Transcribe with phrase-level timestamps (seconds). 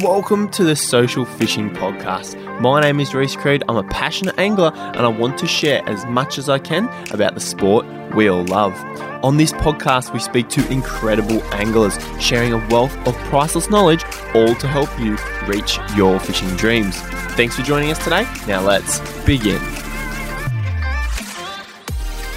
[0.00, 2.60] Welcome to the Social Fishing Podcast.
[2.62, 3.62] My name is Rhys Creed.
[3.68, 7.34] I'm a passionate angler and I want to share as much as I can about
[7.34, 7.84] the sport
[8.14, 8.74] we all love.
[9.22, 14.02] On this podcast, we speak to incredible anglers, sharing a wealth of priceless knowledge,
[14.34, 16.98] all to help you reach your fishing dreams.
[17.36, 18.26] Thanks for joining us today.
[18.48, 19.60] Now let's begin.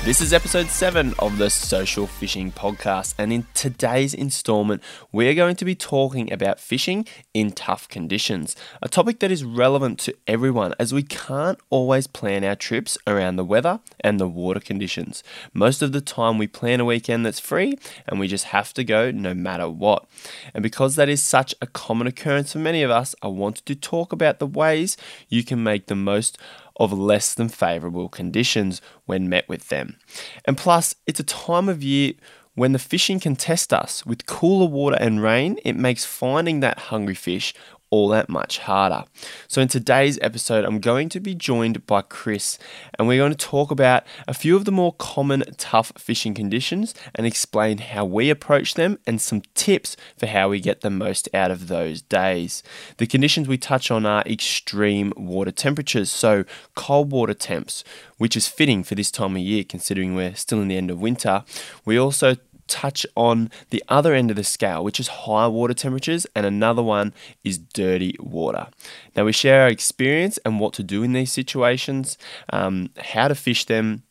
[0.06, 5.55] This is episode 7 of the Social Fishing Podcast, and in today's installment, we're going
[5.55, 10.76] to be talking about fishing in tough conditions, a topic that is relevant to everyone
[10.78, 15.23] as we can't always plan our trips around the weather and the water conditions.
[15.55, 17.76] Most of the time, we plan a weekend that's free
[18.08, 20.06] and we just have to go no matter what.
[20.53, 23.76] And because that is such a common occurrence for many of us, I wanted to
[23.76, 24.98] talk about the ways
[25.30, 26.38] you can make the most
[26.78, 29.98] of less than favourable conditions when met with them.
[30.46, 32.14] And plus, it's a time of year
[32.56, 34.06] when the fishing can test us.
[34.06, 37.54] With cooler water and rain, it makes finding that hungry fish
[37.89, 39.03] all that much harder.
[39.48, 42.58] So, in today's episode, I'm going to be joined by Chris,
[42.97, 46.94] and we're going to talk about a few of the more common tough fishing conditions
[47.14, 51.30] and explain how we approach them and some tips for how we get the most
[51.33, 52.64] out of those days.
[52.97, 57.83] The conditions we touch on are extreme water temperatures, so cold water temps,
[58.17, 60.99] which is fitting for this time of year considering we're still in the end of
[60.99, 61.44] winter.
[61.86, 62.36] We also
[62.67, 66.83] touch on the other end of the scale, which is high water temperatures, and another
[66.83, 67.13] one
[67.44, 68.67] is dirty water.
[69.16, 72.17] Now, we share our experience and what to do in these situations,
[72.52, 74.03] um, how to fish them,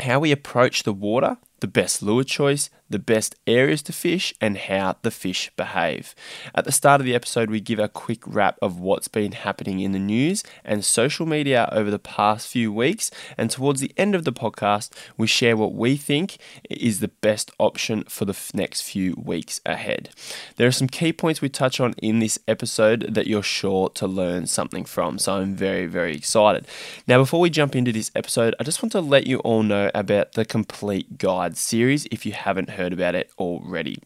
[0.00, 4.56] how we approach the water, the best lure choice, the best areas to fish, and
[4.56, 6.14] how the fish behave.
[6.54, 9.80] At the start of the episode, we give a quick wrap of what's been happening
[9.80, 13.10] in the news and social media over the past few weeks.
[13.36, 16.36] And towards the end of the podcast, we share what we think
[16.68, 20.10] is the best option for the next few weeks ahead.
[20.56, 24.06] There are some key points we touch on in this episode that you're sure to
[24.06, 25.18] learn something from.
[25.18, 26.66] So I'm very, very excited.
[27.06, 29.90] Now, before we jump into this episode, I just want to let you all know
[29.94, 33.98] about the Complete Guide series if you haven't heard heard about it already.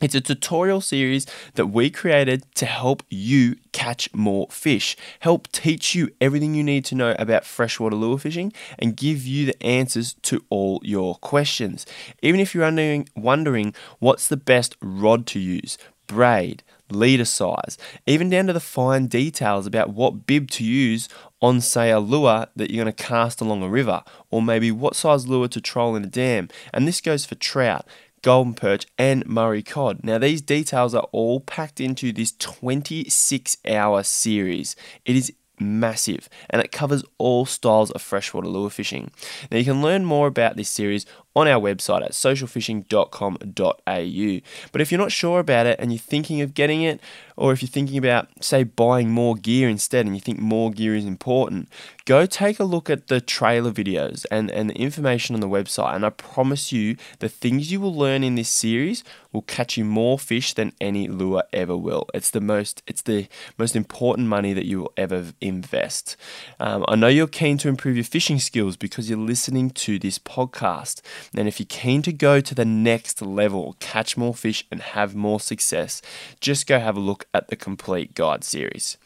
[0.00, 5.94] It's a tutorial series that we created to help you catch more fish, help teach
[5.94, 10.14] you everything you need to know about freshwater lure fishing, and give you the answers
[10.22, 11.84] to all your questions.
[12.22, 15.76] Even if you're wondering, wondering what's the best rod to use,
[16.06, 17.76] braid, leader size,
[18.06, 21.10] even down to the fine details about what bib to use
[21.42, 24.96] on, say, a lure that you're going to cast along a river, or maybe what
[24.96, 26.48] size lure to troll in a dam.
[26.72, 27.86] And this goes for trout
[28.22, 30.04] golden perch, and Murray cod.
[30.04, 34.76] Now, these details are all packed into this 26 hour series.
[35.04, 39.10] It is massive and it covers all styles of freshwater lure fishing.
[39.50, 44.40] Now, you can learn more about this series on our website at socialfishing.com.au.
[44.72, 47.00] But if you're not sure about it and you're thinking of getting it,
[47.36, 50.94] or if you're thinking about, say, buying more gear instead and you think more gear
[50.94, 51.68] is important,
[52.04, 55.94] go take a look at the trailer videos and, and the information on the website.
[55.94, 59.02] And I promise you, the things you will learn in this series
[59.32, 62.08] will catch you more fish than any lure ever will.
[62.12, 66.16] It's the most it's the most important money that you will ever invest.
[66.58, 70.18] Um, I know you're keen to improve your fishing skills because you're listening to this
[70.18, 71.00] podcast.
[71.36, 75.14] And if you're keen to go to the next level, catch more fish and have
[75.14, 76.02] more success,
[76.40, 78.96] just go have a look at the complete guide series.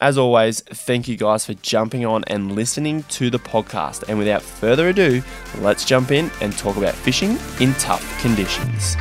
[0.00, 4.04] As always, thank you guys for jumping on and listening to the podcast.
[4.08, 5.22] And without further ado,
[5.58, 8.96] let's jump in and talk about fishing in tough conditions.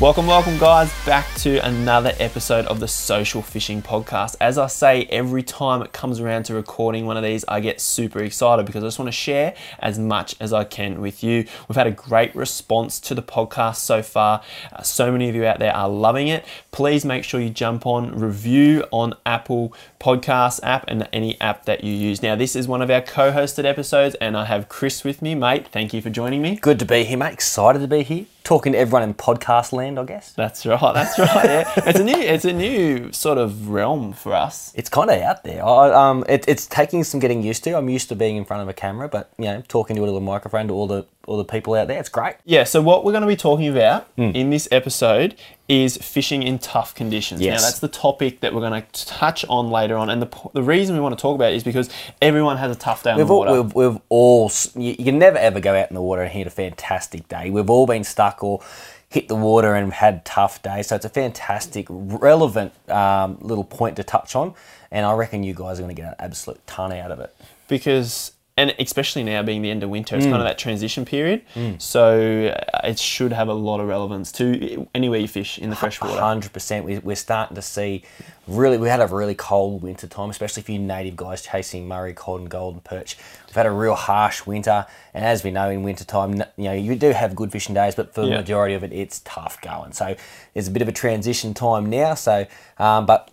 [0.00, 4.36] Welcome, welcome, guys, back to another episode of the Social Fishing Podcast.
[4.40, 7.80] As I say, every time it comes around to recording one of these, I get
[7.80, 11.46] super excited because I just want to share as much as I can with you.
[11.66, 14.40] We've had a great response to the podcast so far.
[14.72, 16.44] Uh, so many of you out there are loving it.
[16.70, 21.84] Please make sure you jump on, review on Apple Podcast app and any app that
[21.84, 22.22] you use.
[22.22, 25.34] Now, this is one of our co hosted episodes, and I have Chris with me,
[25.34, 25.68] mate.
[25.68, 26.56] Thank you for joining me.
[26.56, 27.32] Good to be here, mate.
[27.32, 30.32] Excited to be here talking to everyone in podcast land, I guess.
[30.32, 30.80] That's right.
[30.94, 31.44] That's right.
[31.44, 31.72] Yeah.
[31.84, 34.72] it's a new, it's a new sort of realm for us.
[34.74, 35.62] It's kind of out there.
[35.62, 37.76] I, um, it, it's taking some getting used to.
[37.76, 40.06] I'm used to being in front of a camera, but you know, talking to a
[40.06, 42.36] little microphone to all the all the people out there, it's great.
[42.44, 42.64] Yeah.
[42.64, 44.34] So what we're going to be talking about mm.
[44.34, 45.36] in this episode
[45.68, 47.42] is fishing in tough conditions.
[47.42, 47.60] Yes.
[47.60, 50.62] Now that's the topic that we're going to touch on later on, and the, the
[50.62, 51.90] reason we want to talk about it is because
[52.22, 53.50] everyone has a tough day on we've the water.
[53.50, 56.32] All, we've, we've all you, you can never ever go out in the water and
[56.32, 57.50] hit a fantastic day.
[57.50, 58.62] We've all been stuck or
[59.10, 60.88] hit the water and had tough days.
[60.88, 64.54] So it's a fantastic, relevant um, little point to touch on,
[64.90, 67.34] and I reckon you guys are going to get an absolute ton out of it.
[67.68, 70.30] Because and especially now being the end of winter, it's Mm.
[70.32, 71.40] kind of that transition period.
[71.78, 72.02] So
[72.48, 76.20] uh, it should have a lot of relevance to anywhere you fish in the freshwater.
[76.20, 76.84] Hundred percent.
[76.84, 78.02] We, we're starting to see
[78.46, 78.76] really.
[78.78, 82.40] We had a really cold winter time, especially for you native guys chasing Murray, cod,
[82.40, 83.16] and golden perch.
[83.46, 86.72] We've had a real harsh winter, and as we know, in winter time, you know,
[86.74, 89.92] you do have good fishing days, but for the majority of it, it's tough going.
[89.92, 90.16] So
[90.52, 92.14] there's a bit of a transition time now.
[92.14, 92.46] So,
[92.78, 93.30] um, but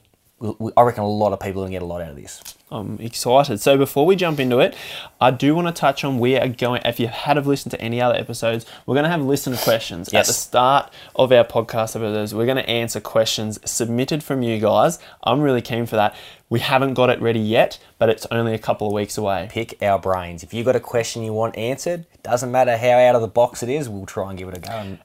[0.77, 2.41] I reckon a lot of people are gonna get a lot out of this.
[2.75, 3.61] I'm excited.
[3.61, 4.75] So before we jump into it,
[5.21, 6.81] I do want to touch on we are going.
[6.83, 10.13] If you had have listened to any other episodes, we're going to have listener questions
[10.13, 12.35] at the start of our podcast episodes.
[12.35, 14.99] We're going to answer questions submitted from you guys.
[15.23, 16.15] I'm really keen for that.
[16.49, 19.47] We haven't got it ready yet, but it's only a couple of weeks away.
[19.49, 20.43] Pick our brains.
[20.43, 23.63] If you've got a question you want answered, doesn't matter how out of the box
[23.63, 24.99] it is, we'll try and give it a go and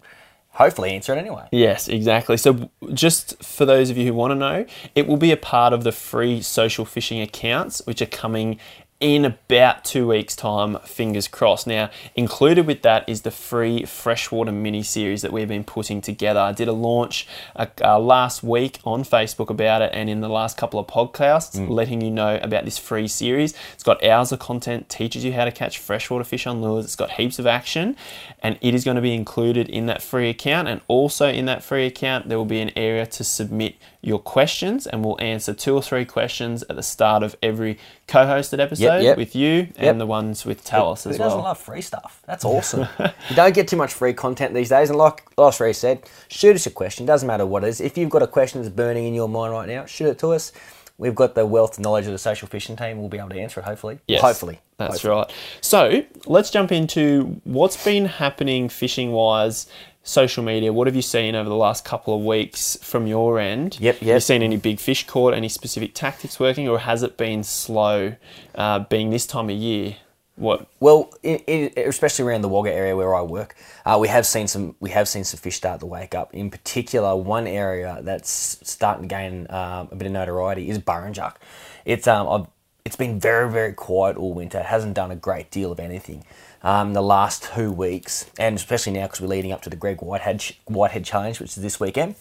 [0.52, 1.48] hopefully answer it anyway.
[1.52, 2.36] Yes, exactly.
[2.36, 5.72] So, just for those of you who want to know, it will be a part
[5.72, 8.58] of the free social fishing accounts, which are coming
[9.00, 11.66] in about two weeks' time, fingers crossed.
[11.66, 16.38] Now, included with that is the free freshwater mini series that we've been putting together.
[16.38, 17.26] I did a launch
[17.56, 21.66] uh, uh, last week on Facebook about it, and in the last couple of podcasts,
[21.66, 23.54] letting you know about this free series.
[23.72, 26.96] It's got hours of content, teaches you how to catch freshwater fish on lures, it's
[26.96, 27.96] got heaps of action,
[28.42, 30.68] and it is going to be included in that free account.
[30.68, 34.86] And also in that free account, there will be an area to submit your questions,
[34.86, 39.02] and we'll answer two or three questions at the start of every co hosted episode
[39.02, 39.16] yep.
[39.16, 39.98] with you and Yep.
[39.98, 42.22] the ones with Talis as Who as doesn't love free stuff?
[42.26, 42.88] That's awesome.
[42.98, 46.54] you don't get too much free content these days, and like last Ray said, shoot
[46.56, 47.04] us a question.
[47.04, 47.80] Doesn't matter what it is.
[47.80, 50.28] If you've got a question that's burning in your mind right now, shoot it to
[50.28, 50.52] us.
[51.00, 52.98] We've got the wealth of knowledge of the social fishing team.
[52.98, 53.64] We'll be able to answer it.
[53.64, 54.00] Hopefully.
[54.06, 54.60] Yes, Hopefully.
[54.76, 55.14] That's Hopefully.
[55.14, 55.32] right.
[55.62, 59.66] So let's jump into what's been happening fishing wise,
[60.10, 60.72] social media.
[60.72, 63.78] What have you seen over the last couple of weeks from your end?
[63.80, 67.16] Yep, Have you seen any big fish caught, any specific tactics working, or has it
[67.16, 68.16] been slow
[68.56, 69.96] uh, being this time of year?
[70.34, 70.66] What?
[70.80, 73.54] Well, in, in, especially around the Wagga area where I work,
[73.84, 76.34] uh, we have seen some we have seen some fish start to wake up.
[76.34, 81.36] In particular, one area that's starting to gain um, a bit of notoriety is Burrinjuck.
[81.84, 82.46] It's um I've,
[82.86, 84.58] it's been very very quiet all winter.
[84.58, 86.24] It hasn't done a great deal of anything.
[86.62, 90.02] Um, the last two weeks, and especially now because we're leading up to the Greg
[90.02, 92.16] Whitehead Whitehead Challenge, which is this weekend,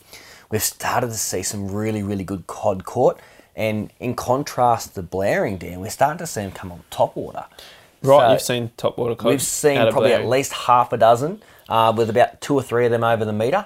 [0.50, 3.20] we've started to see some really really good cod caught.
[3.56, 7.46] And in contrast to Blowering Dam, we're starting to see them come on top water.
[8.02, 9.26] Right, So- you've seen top water cod.
[9.28, 10.24] We've seen probably Blowering.
[10.24, 13.34] at least half a dozen, uh, with about two or three of them over the
[13.34, 13.66] meter,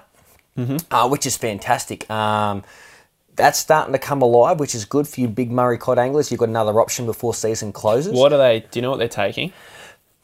[0.58, 0.78] Mm-hmm.
[0.92, 2.10] uh, which is fantastic.
[2.10, 2.64] Um,
[3.36, 6.32] that's starting to come alive, which is good for you big Murray cod anglers.
[6.32, 8.14] You've got another option before season closes.
[8.14, 8.62] What are they?
[8.62, 9.54] Do you know what they're taking?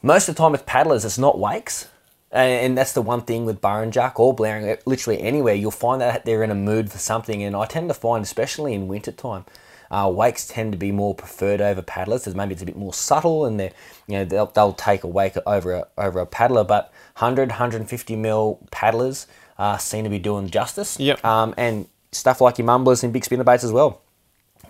[0.02, 1.04] Most of the time, with paddlers.
[1.04, 1.88] It's not wakes.
[2.32, 6.44] And, that's the one thing with Burrinjuck or Blowering, literally anywhere, you'll find that they're
[6.44, 7.42] in a mood for something.
[7.42, 9.44] And I tend to find, especially in winter time,
[9.90, 12.28] uh, wakes tend to be more preferred over paddlers.
[12.28, 13.72] As maybe it's a bit more subtle, and they,
[14.06, 16.62] you know, they'll, they'll take a wake over a, over a paddler.
[16.62, 19.26] But 100, 150 mil paddlers
[19.58, 21.00] uh, seem to be doing justice.
[21.00, 21.24] Yep.
[21.24, 24.00] Um, and stuff like your mumblers and big spinner baits as well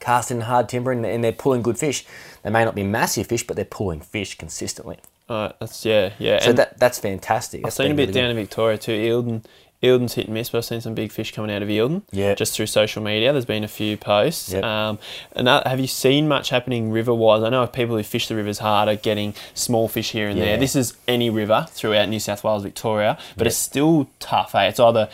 [0.01, 2.05] casting hard timber and, and they're pulling good fish.
[2.43, 4.99] They may not be massive fish, but they're pulling fish consistently.
[5.31, 6.41] Uh, that's yeah, yeah.
[6.41, 7.65] So and that that's fantastic.
[7.65, 8.31] I've seen a bit really down good.
[8.31, 8.93] in Victoria too.
[8.93, 9.45] Eildon,
[9.83, 12.03] Eildon's hit and miss, but I've seen some big fish coming out of Eildon.
[12.11, 12.35] Yeah.
[12.35, 14.53] Just through social media, there's been a few posts.
[14.53, 14.65] Yep.
[14.65, 14.99] Um,
[15.33, 17.43] and that, have you seen much happening river wise?
[17.45, 20.45] I know people who fish the rivers hard are getting small fish here and Yeah.
[20.47, 20.57] there.
[20.59, 24.55] This is any river throughout New South Wales, Victoria, but it's still tough.
[24.57, 24.65] Eh?
[24.67, 25.09] It's either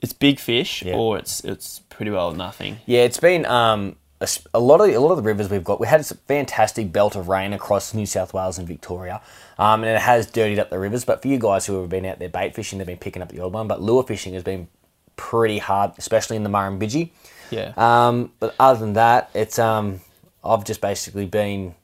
[0.00, 0.94] it's big fish Yeah.
[0.94, 2.78] or it's it's pretty well nothing.
[2.86, 5.80] Yeah, it's been um, a, a lot of a lot of the rivers we've got.
[5.80, 9.20] We had a fantastic belt of rain across New South Wales and Victoria,
[9.58, 11.04] um, and it has dirtied up the rivers.
[11.04, 13.30] But for you guys who have been out there bait fishing, they've been picking up
[13.30, 13.66] the old one.
[13.66, 14.68] But lure fishing has been
[15.16, 17.10] pretty hard, especially in the Murrumbidgee.
[17.50, 17.72] Yeah.
[17.76, 20.00] Um, but other than that, it's um,
[20.44, 21.74] I've just basically been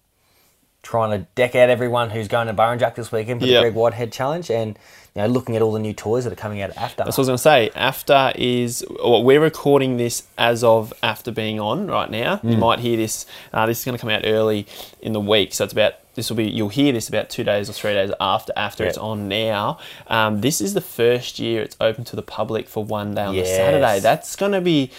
[0.82, 3.56] trying to deck out everyone who's going to Burrinjuck this weekend for Yep.
[3.56, 4.78] the Greg Whitehead Challenge, and
[5.16, 7.02] you know, looking at all the new toys that are coming out after.
[7.02, 7.70] That's what I was going to say.
[7.74, 12.36] After is well, we're recording this as of AFTA being on right now.
[12.36, 12.50] Hmm.
[12.50, 13.24] You might hear this.
[13.50, 14.66] Uh, this is going to come out early
[15.00, 16.44] in the week, so it's about this will be.
[16.44, 18.90] You'll hear this about two days or three days after after Yeah.
[18.90, 19.78] it's on now.
[20.06, 23.34] Um, this is the first year it's open to the public for one day on
[23.34, 24.00] the Saturday.
[24.00, 24.90] That's going to be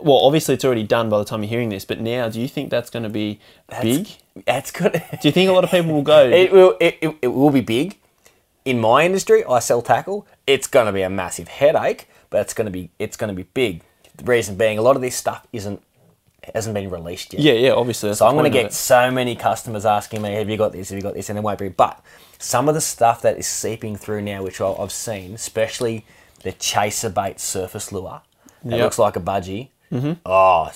[0.00, 0.18] well.
[0.24, 1.84] Obviously, it's already done by the time you're hearing this.
[1.84, 3.40] But now, do you think that's going to be
[3.82, 4.08] big?
[4.46, 4.92] That's good.
[5.20, 6.30] Do you think a lot of people will go?
[6.30, 6.76] It will.
[6.80, 7.98] It, it, it will be big.
[8.70, 10.28] In my industry, I sell tackle.
[10.46, 13.34] It's going to be a massive headache, but it's going to be it's going to
[13.34, 13.82] be big.
[14.16, 15.82] The reason being, a lot of this stuff isn't
[16.54, 17.42] hasn't been released yet.
[17.42, 17.70] yeah, yeah.
[17.72, 20.90] Obviously, So I'm going to get so many customers asking me, "Have you got this?
[20.90, 21.68] Have you got this?" And it won't be.
[21.68, 22.00] But
[22.38, 26.06] some of the stuff that is seeping through now, which I've seen, especially
[26.44, 28.22] the chaser bait surface lure,
[28.64, 28.84] that Yep.
[28.84, 29.68] looks like a budgie.
[29.92, 30.12] Mm-hmm.
[30.24, 30.70] Oh,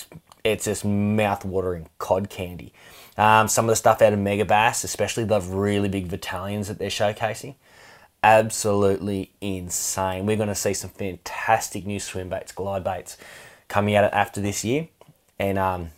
[0.45, 2.73] it's, just mouth-watering cod candy.
[3.17, 6.89] Um, some of the stuff out of Megabass, especially the really big battalions that they're
[6.91, 7.55] showcasing,
[8.25, 10.25] absolutely insane.
[10.25, 13.19] We're going to see some fantastic new swim baits, glide baits
[13.69, 14.89] coming out after this year.
[15.39, 15.91] And um,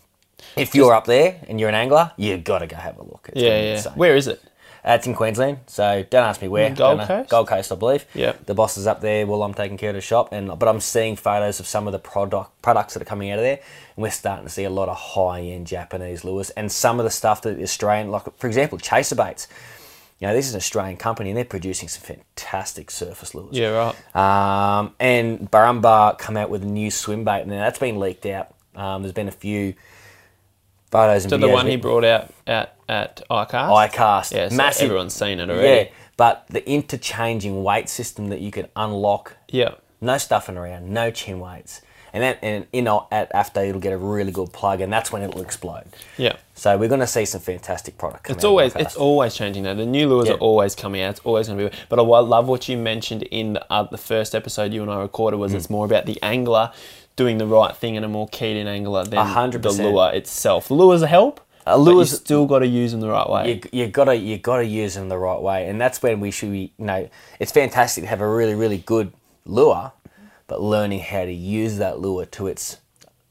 [0.56, 3.30] if you're up there and you're an angler, you've got to go have a look.
[3.32, 3.94] It's Yeah, yeah.
[3.94, 4.42] Where is it?
[4.84, 6.70] Uh, it's in Queensland, so don't ask me where.
[6.70, 7.28] Gold Coast?
[7.28, 8.06] Gold Coast, I believe.
[8.14, 8.46] Yep.
[8.46, 10.78] The boss is up there while I'm taking care of the shop, and but I'm
[10.78, 13.58] seeing photos of some of the product products that are coming out of there,
[13.96, 17.04] and we're starting to see a lot of high end Japanese lures, and some of
[17.04, 19.48] the stuff that the Australian, like for example, chaser baits.
[20.18, 23.56] You know, this is an Australian company, and they're producing some fantastic surface lures.
[23.56, 24.16] Yeah, right.
[24.78, 28.54] Um, and Barumba come out with a new swim bait, and that's been leaked out.
[28.74, 29.74] Um, there's been a few
[30.90, 33.90] photos and So the one he brought out at at iCast.
[33.90, 34.32] iCast.
[34.34, 34.84] Yeah, so massive.
[34.86, 35.86] everyone's seen it already.
[35.86, 39.74] Yeah, but the interchanging weight system that you can unlock, Yeah.
[40.00, 41.82] no stuffing around, no chin weights,
[42.12, 45.22] and that and in at AFTA it'll get a really good plug, and that's when
[45.22, 45.84] it will explode.
[46.16, 46.36] Yeah.
[46.54, 48.30] So we're going to see some fantastic product.
[48.30, 49.74] It's out always it's always changing now.
[49.74, 50.34] The new lures Yeah.
[50.34, 51.10] are always coming out.
[51.10, 51.76] It's always going to be.
[51.88, 55.00] But I love what you mentioned in the, uh, the first episode you and I
[55.00, 55.40] recorded Mm.
[55.40, 56.72] was it's more about the angler
[57.16, 59.92] doing the right thing and a more keyed in angler than A hundred the percent.
[59.94, 60.68] lure itself.
[60.68, 61.40] The lures help.
[61.68, 63.60] A lure's- you still got to use them the right way.
[63.72, 66.52] you you gotta you gotta use them the right way, and that's when we should
[66.52, 66.72] be.
[66.78, 67.08] You know,
[67.40, 69.12] it's fantastic to have a really really good
[69.46, 69.90] lure,
[70.46, 72.78] but learning how to use that lure to its,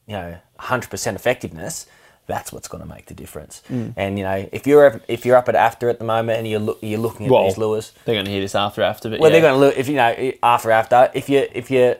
[0.06, 1.86] you know, hundred percent effectiveness.
[2.28, 3.62] That's what's going to make the difference.
[3.70, 3.94] Mm.
[3.96, 6.48] And you know, if you're up- if you're up at AFTA at the moment and
[6.48, 9.08] you're look, you're looking at Well, these lures, They're going to hear this after after,
[9.08, 9.40] but well, yeah.
[9.40, 11.94] they're going to look if you know after after if you if you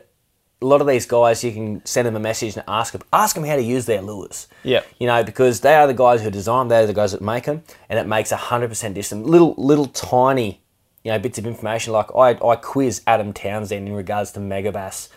[0.61, 3.35] a lot of these guys you can send them a message and ask them ask
[3.35, 4.47] them how to use their lures.
[4.63, 4.81] Yeah.
[4.99, 7.45] You know because they are the guys who design, them, they're the guys that make
[7.45, 9.25] them, and it makes a hundred percent difference.
[9.25, 10.61] Little little tiny,
[11.07, 15.07] you know, bits of information like I I quiz Adam Townsend in regards to Megabass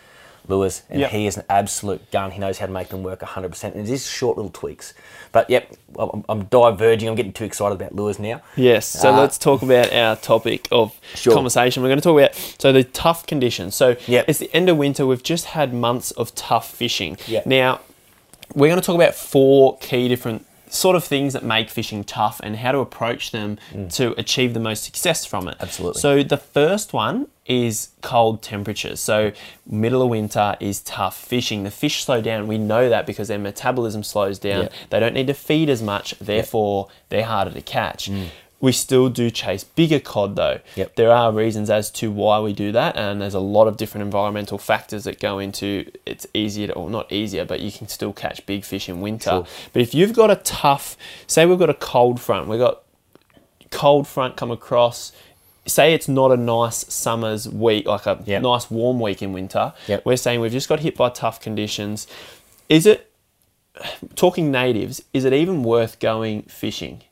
[0.47, 1.11] lures, and Yep.
[1.11, 2.31] he is an absolute gun.
[2.31, 4.93] He knows how to make them work hundred percent, and it's just short little tweaks.
[5.33, 5.69] But yep,
[5.99, 7.09] I'm, I'm diverging.
[7.09, 8.41] I'm getting too excited about lures now.
[8.55, 8.85] Yes.
[8.87, 11.33] So Uh, let's talk about our topic of Sure.
[11.33, 11.83] conversation.
[11.83, 13.75] We're going to talk about so the tough conditions.
[13.75, 14.25] So Yep.
[14.29, 15.05] it's the end of winter.
[15.05, 17.17] We've just had months of tough fishing.
[17.27, 17.45] Yep.
[17.45, 17.79] Now
[18.55, 22.39] we're going to talk about four key different sort of things that make fishing tough
[22.43, 23.59] and how to approach them
[23.89, 25.57] to achieve the most success from it.
[25.57, 25.61] Mm.
[25.61, 25.99] Absolutely.
[25.99, 29.01] So the first one is cold temperatures.
[29.01, 29.33] So
[29.65, 31.63] middle of winter is tough fishing.
[31.63, 32.47] The fish slow down.
[32.47, 34.63] We know that because their metabolism slows down.
[34.63, 34.73] Yep.
[34.91, 38.09] They don't need to feed as much, therefore they're harder to catch.
[38.09, 38.27] Mm.
[38.61, 40.59] We still do chase bigger cod though.
[40.75, 40.95] Yep.
[40.95, 44.03] There are reasons as to why we do that, and there's a lot of different
[44.05, 48.13] environmental factors that go into it's easier to, or not easier, but you can still
[48.13, 49.29] catch big fish in winter.
[49.31, 49.47] Sure.
[49.73, 52.83] But if you've got a tough, say we've got a cold front, we've got
[53.71, 55.11] cold front come across.
[55.65, 58.41] Say it's not a nice summer's week, like a Yep.
[58.41, 59.73] nice warm week in winter.
[59.87, 60.05] Yep.
[60.05, 62.07] We're saying we've just got hit by tough conditions.
[62.69, 63.11] Is it
[64.15, 65.01] talking natives?
[65.13, 67.03] Is it even worth going fishing?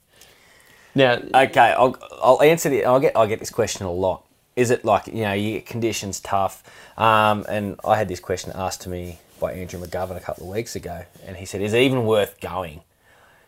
[0.96, 2.86] Now, Okay, I'll, I'll answer the.
[2.86, 4.26] I'll get I get this question a lot.
[4.56, 6.64] Is it like you know you get conditions tough?
[6.98, 10.54] Um, and I had this question asked to me by Andrew McGovern a couple of
[10.56, 12.82] weeks ago, and he said, "Is it even worth going?"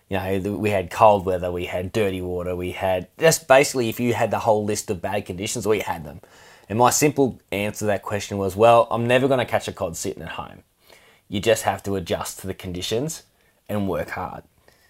[0.09, 3.97] You know, we had cold weather, we had dirty water, we had just basically if
[3.99, 6.19] you had the whole list of bad conditions, we had them.
[6.67, 9.71] And my simple answer to that question was, well, I'm never going to catch a
[9.71, 10.63] cod sitting at home.
[11.29, 13.23] You just have to adjust to the conditions
[13.69, 14.43] and work hard.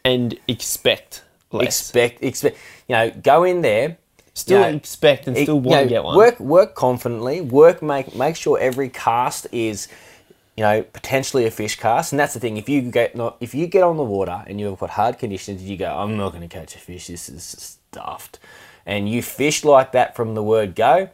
[0.04, 1.80] and expect less.
[1.82, 3.98] Expect, expect, you know, go in there.
[4.34, 6.16] still you know, expect and it- still you want to get one.
[6.18, 7.42] Work work confidently.
[7.42, 9.88] Work make make sure every cast is,
[10.58, 12.14] you know, potentially a fish cast.
[12.14, 12.58] And that's the thing.
[12.58, 15.62] If you get not if you get on the water and you've got hard conditions,
[15.64, 17.08] you go, I'm not going to catch a fish.
[17.08, 18.40] This is stuffed.
[18.86, 21.10] And you fish like that from the word go.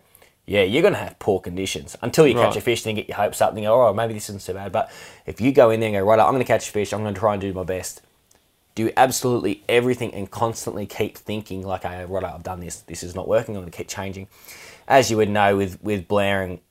[0.46, 2.82] Yeah, you're going to have poor conditions until you catch a fish.
[2.84, 4.72] Then get your hopes up and go, oh, maybe this isn't so bad.
[4.72, 4.90] But
[5.26, 6.94] if you go in there and go, right, I'm going to catch a fish.
[6.94, 8.02] I'm going to try and do my best
[8.78, 12.82] do absolutely everything and constantly keep thinking like, "Okay, right, I've done this.
[12.82, 13.56] This is not working.
[13.56, 14.28] I'm going to keep changing."
[14.88, 16.62] As you would know with with Blowering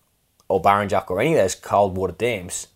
[0.49, 2.69] or Burrinjuck or any of those cold water dams,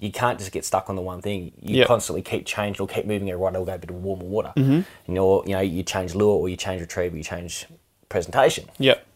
[0.00, 1.52] you can't just get stuck on the one thing.
[1.60, 1.86] You Yep.
[1.86, 3.34] constantly keep changing or keep moving it.
[3.34, 4.52] Right, it'll go a bit of warmer water.
[4.56, 4.80] Mm-hmm.
[5.06, 7.66] And or you know, you change lure or you change retrieve, or you change
[8.08, 8.68] presentation.
[8.78, 9.06] Yep.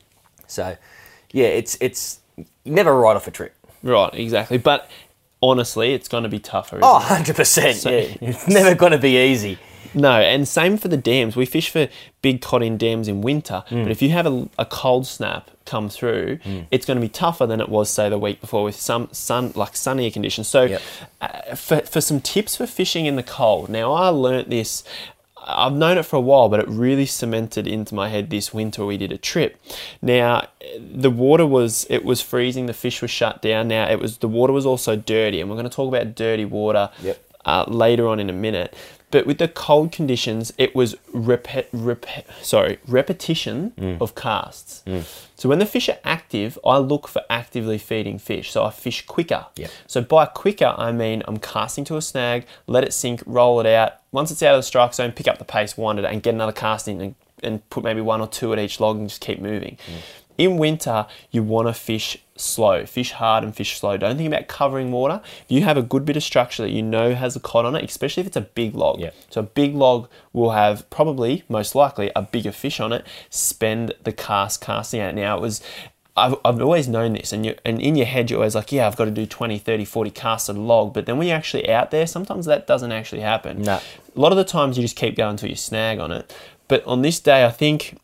[0.46, 0.76] So,
[1.32, 3.52] yeah, it's it's you never write off a trip.
[3.82, 4.58] Right, exactly.
[4.58, 4.88] But
[5.42, 6.78] honestly, it's going to be tougher.
[6.82, 7.36] Oh, isn't it?
[7.36, 7.74] 100%.
[7.74, 8.16] So- yeah.
[8.20, 9.58] It's never going to be easy.
[9.94, 11.36] No, and same for the dams.
[11.36, 11.88] We fish for
[12.20, 13.84] big cod in dams in winter, Mm.
[13.84, 16.38] but if you have a, a cold snap come through,
[16.70, 19.52] it's going to be tougher than it was, say, the week before with some sun,
[19.54, 20.48] like sunnier conditions.
[20.48, 20.82] So, Yep.
[21.22, 23.68] uh, for, for some tips for fishing in the cold.
[23.70, 24.84] Now, I learnt this.
[25.46, 28.84] I've known it for a while, but it really cemented into my head this winter.
[28.84, 29.60] We did a trip.
[30.02, 30.48] Now,
[30.78, 32.66] the water was it was freezing.
[32.66, 33.68] The fish was shut down.
[33.68, 36.44] Now, it was the water was also dirty, and we're going to talk about dirty
[36.44, 37.18] water Yep.
[37.44, 38.74] uh, later on in a minute.
[39.12, 44.00] But with the cold conditions, it was repet, repet, sorry, repetition Mm.
[44.00, 44.82] of casts.
[45.36, 48.50] So when the fish are active, I look for actively feeding fish.
[48.50, 49.46] So I fish quicker.
[49.56, 49.70] Yep.
[49.86, 53.66] So by quicker, I mean I'm casting to a snag, let it sink, roll it
[53.66, 53.92] out.
[54.10, 56.34] Once it's out of the strike zone, pick up the pace, wind it, and get
[56.34, 59.20] another cast in, and, and put maybe one or two at each log, and just
[59.20, 59.78] keep moving.
[60.36, 63.96] In winter, you want to fish slow, fish hard and fish slow.
[63.96, 65.20] Don't think about covering water.
[65.24, 67.74] If you have a good bit of structure that you know has a cod on
[67.76, 69.00] it, especially if it's a big log.
[69.00, 69.10] Yeah.
[69.30, 73.06] So a big log will have probably, most likely, a bigger fish on it.
[73.30, 75.14] Spend the cast casting out.
[75.14, 75.60] Now it was
[76.16, 78.86] I've, I've always known this and you and in your head you're always like, yeah,
[78.86, 80.94] I've got to do 20, 30, 40 casts a log.
[80.94, 83.62] But then when you're actually out there, sometimes that doesn't actually happen.
[83.62, 83.80] No.
[84.16, 86.34] A lot of the times you just keep going until you snag on it.
[86.68, 87.98] But on this day, I think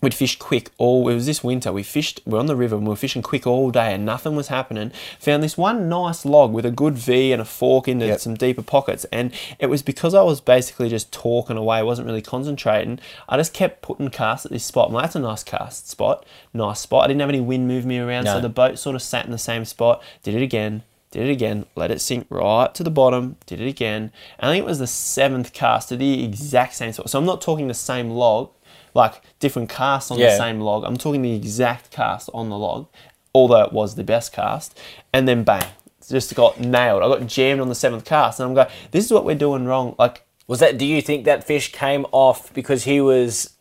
[0.00, 2.84] we'd fished quick all it was this winter we fished we're on the river and
[2.86, 6.52] we were fishing quick all day and nothing was happening found this one nice log
[6.52, 8.20] with a good v and a fork into Yep.
[8.20, 12.22] some deeper pockets and it was because i was basically just talking away wasn't really
[12.22, 16.24] concentrating i just kept putting casts at this spot I'm that's a nice cast spot
[16.54, 19.02] nice spot i didn't have any wind move me around so the boat sort of
[19.02, 22.74] sat in the same spot did it again did it again, let it sink right
[22.74, 24.12] to the bottom, did it again.
[24.38, 27.08] I think it was the seventh cast to the exact same spot.
[27.08, 28.50] So I'm not talking the same log,
[28.94, 30.84] like different casts on the same log.
[30.84, 32.86] I'm talking the exact cast on the log,
[33.34, 34.78] although it was the best cast.
[35.12, 35.66] And then bang,
[36.08, 37.02] just got nailed.
[37.02, 38.40] I got jammed on the seventh cast.
[38.40, 39.94] And I'm going, this is what we're doing wrong.
[39.98, 40.78] Like, Was that?
[40.78, 43.54] Do you think that fish came off because he was?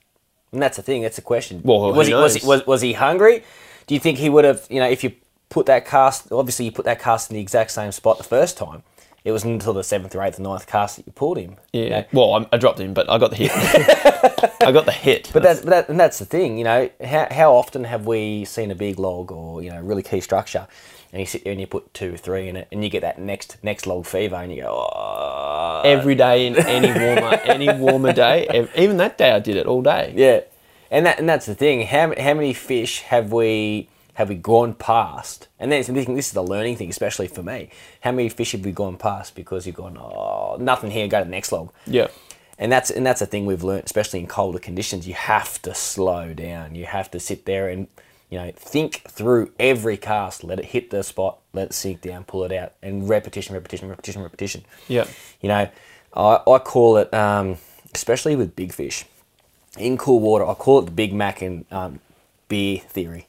[0.51, 1.01] And that's the thing.
[1.01, 1.61] That's the question.
[1.63, 3.43] Well, was he was he, was, was he hungry?
[3.85, 4.65] Do you think he would have?
[4.69, 5.11] You know, if you
[5.49, 8.57] put that cast, obviously you put that cast in the exact same spot the first
[8.57, 8.83] time.
[9.23, 11.57] It wasn't until the seventh or eighth or ninth cast that you pulled him.
[11.73, 11.83] yeah.
[11.83, 12.05] you know?
[12.13, 13.51] Well, I, I dropped him, but I got the hit.
[14.61, 15.29] I got the hit.
[15.33, 16.89] But that's but that, and that's the thing, you know.
[17.03, 20.67] How, how often have we seen a big log or you know really key structure,
[21.11, 23.19] and you sit there and you put two, three in it, and you get that
[23.19, 28.13] next next log fever, and you go, oh, every day in any warmer, any warmer
[28.13, 30.13] day, even that day I did it all day.
[30.15, 30.41] yeah.
[30.89, 31.85] And that and that's the thing.
[31.85, 35.47] How how many fish have we have we gone past?
[35.59, 37.69] And then this this is the learning thing, especially for me.
[38.01, 41.25] How many fish have we gone past because you've gone, oh, nothing here, go to
[41.25, 41.71] the next log.
[41.85, 42.07] Yeah.
[42.57, 45.07] And that's and that's the thing we've learned, especially in colder conditions.
[45.07, 46.73] You have to slow down.
[46.73, 47.87] You have to sit there and
[48.31, 50.43] you know think through every cast.
[50.43, 51.37] Let it hit the spot.
[51.53, 52.23] Let it sink down.
[52.23, 52.73] Pull it out.
[52.81, 54.65] And repetition, repetition, repetition, repetition.
[54.87, 55.05] Yeah.
[55.41, 55.69] You know,
[56.15, 57.57] I, I call it, um,
[57.93, 59.05] especially with big fish,
[59.77, 60.47] in cool water.
[60.47, 61.99] I call it the Big Mac and um,
[62.49, 63.27] beer theory.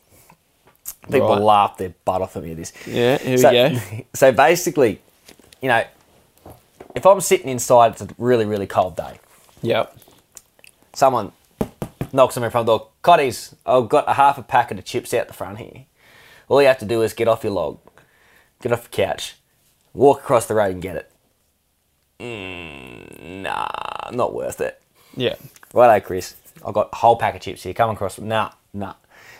[1.11, 1.41] People Right.
[1.41, 2.73] laugh their butt off at me at this.
[2.87, 4.05] Yeah, here so, we go.
[4.15, 5.01] So basically,
[5.63, 5.85] you know,
[6.95, 9.19] if I'm sitting inside, it's a really, really cold day
[9.63, 9.97] Yep.
[10.95, 11.33] someone
[12.13, 12.89] knocks on my front door.
[13.03, 15.85] Cotties, I've got a half a packet of chips out the front here.
[16.49, 17.79] All you have to do is get off your log,
[18.63, 19.37] get off your couch,
[19.95, 21.11] walk across the road and get it.
[22.21, 24.81] Mm, nah, not worth it.
[25.17, 25.37] Yeah.
[25.73, 26.35] Righto, Chris.
[26.67, 27.75] I've got a whole pack of chips here.
[27.75, 28.19] Come across.
[28.19, 28.95] Nah, nah.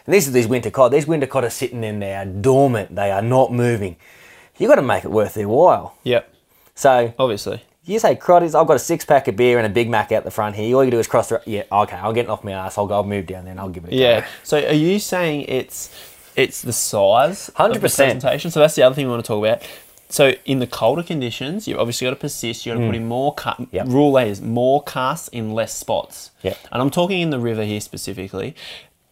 [0.09, 0.91] And these are these winter cod.
[0.91, 2.97] These winter cod are sitting in there dormant.
[2.97, 3.97] They are not moving.
[4.57, 5.99] You've got to make it worth their while.
[6.05, 6.35] Yep.
[6.75, 7.63] So Obviously.
[7.85, 10.25] you say, Crotties, I've got a six pack of beer and a Big Mac out
[10.25, 10.75] the front here.
[10.75, 11.43] All you do is cross the.
[11.45, 12.79] Yeah, okay, I'll get it off my ass.
[12.79, 13.97] I'll go, I'll move down there and I'll give it a go.
[13.99, 14.27] Yeah.
[14.45, 15.95] So are you saying it's
[16.37, 17.49] it's the size?
[17.49, 17.79] the 100%.
[17.79, 18.51] presentation?
[18.51, 19.63] So that's the other thing we want to talk about.
[20.11, 22.65] So in the colder conditions, you've obviously got to persist.
[22.65, 23.03] You've got to put mm.
[23.03, 23.89] in more ca- Yep.
[23.89, 26.31] rule is more casts in less spots.
[26.43, 26.57] Yep.
[26.73, 28.57] And I'm talking in the river here specifically.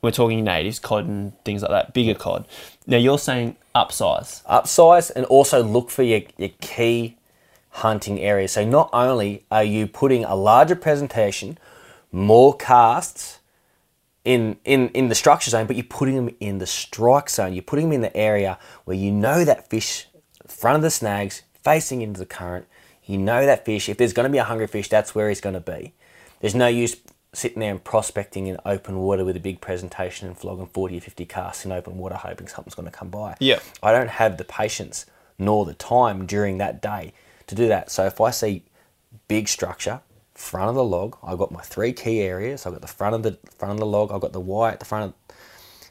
[0.07, 2.47] We're talking natives, cod and things like that, bigger cod.
[2.87, 4.45] Now you're saying upsize.
[4.45, 7.16] Upsize and also look for your, your key
[7.71, 8.53] hunting areas.
[8.53, 11.59] So not only are you putting a larger presentation,
[12.12, 13.40] more casts
[14.25, 17.53] in, in, in the structure zone, but you're putting them in the strike zone.
[17.53, 20.07] You're putting them in the area where you know that fish,
[20.47, 22.66] front of the snags, facing into the current.
[23.07, 25.40] You know that fish, if there's going to be a hungry fish, that's where he's
[25.40, 25.95] going to be.
[26.38, 26.95] There's no use
[27.37, 31.01] sitting there and prospecting in open water with a big presentation and flogging 40 or
[31.03, 33.37] 50 casts in open water hoping something's going to come by.
[33.40, 33.59] Yeah.
[33.83, 35.05] I don't have the patience
[35.38, 37.12] nor the time during that day
[37.46, 37.90] to do that.
[37.90, 38.62] So if I see
[39.29, 40.01] big structure,
[40.35, 42.64] front of the log, I've got my three key areas.
[42.64, 44.79] I've got the front of the front of the log, I've got the Y at
[44.81, 45.37] the front of,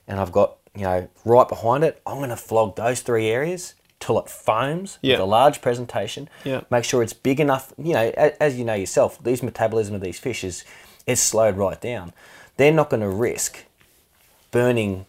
[0.08, 4.18] and I've got, you know, right behind it, I'm gonna flog those three areas till
[4.20, 5.14] it foams Yeah.
[5.14, 6.28] with a large presentation.
[6.44, 6.62] Yeah.
[6.72, 10.02] Make sure it's big enough, you know, as, as you know yourself, these metabolism of
[10.02, 10.64] these fish is
[11.08, 12.14] is slowed right down.
[12.58, 13.66] They're not gonna risk
[14.52, 15.06] burning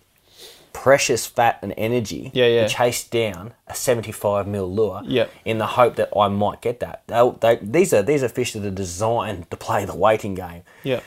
[0.73, 2.67] precious fat and energy Yeah, yeah.
[2.67, 5.31] to chase down a 75 mil lure Yep.
[5.45, 7.03] in the hope that I might get that.
[7.41, 10.63] They, these are these are fish that are designed to play the waiting game.
[10.83, 11.01] Yeah.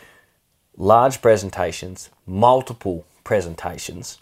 [0.78, 4.17] Large presentations, multiple presentations,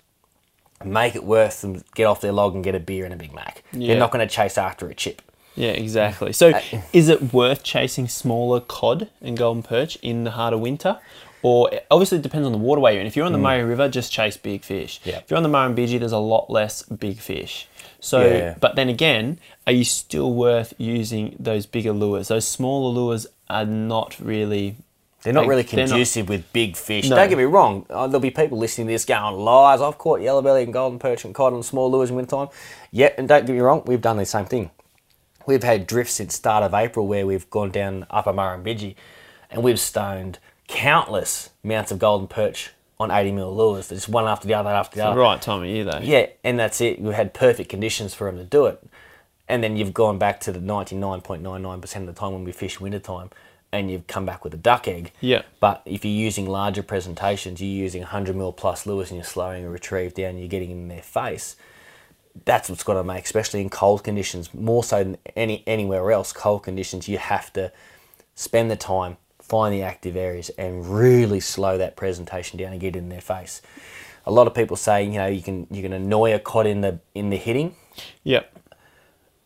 [0.84, 3.34] make it worth them get off their log and get a beer and a Big
[3.34, 3.63] Mac.
[3.71, 3.88] Yeah.
[3.89, 5.21] They're not going to chase after a chip.
[5.57, 6.31] Yeah, exactly.
[6.33, 6.61] So, Uh,
[6.93, 10.99] is it worth chasing smaller cod and golden perch in the heart of winter?
[11.43, 13.07] Or obviously it depends on the waterway you're in.
[13.07, 14.99] If you're on the Murray River, just chase big fish.
[15.03, 15.05] Mm.
[15.05, 15.17] Yeah.
[15.19, 17.67] If you're on the Murrumbidgee, there's a lot less big fish.
[17.99, 18.55] So, Yeah.
[18.59, 22.27] but then again, are you still worth using those bigger lures?
[22.29, 24.75] Those smaller lures are not really.
[25.23, 27.09] They're not Like, really they're not- conducive with big fish.
[27.09, 27.15] No.
[27.15, 27.85] Don't get me wrong.
[27.89, 29.81] uh, There'll be people listening to this going, lies.
[29.81, 32.47] I've caught yellow belly and golden perch and cod on small lures in wintertime.
[32.91, 33.81] Yeah, and don't get me wrong.
[33.85, 34.69] We've done the same thing.
[35.47, 38.95] We've had drifts since start of April where we've gone down Upper Murrumbidgee
[39.49, 43.88] and we've stoned countless amounts of golden perch on 80 mil lures.
[43.88, 45.19] Just one after the other after the other.
[45.19, 45.99] Right time of year though.
[46.03, 47.01] Yeah, and that's it.
[47.01, 48.86] We had perfect conditions for them to do it.
[49.47, 53.29] And then you've gone back to the 99.99% of the time when we fish wintertime
[53.71, 55.13] and you've come back with a duck egg.
[55.21, 55.43] Yeah.
[55.62, 59.63] But if you're using larger presentations, you're using 100 mil plus lures and you're slowing
[59.63, 61.55] a retrieve down, you're getting in their face.
[62.45, 66.34] That's what's got to make, especially in cold conditions, more so than any anywhere else.
[66.34, 67.71] Cold conditions, you have to
[68.36, 72.95] spend the time, find the active areas, and really slow that presentation down and get
[72.95, 73.62] in their face.
[74.26, 76.82] A lot of people say, you know, you can you can annoy a cod in
[76.82, 77.76] the in the hitting.
[78.23, 78.54] Yep.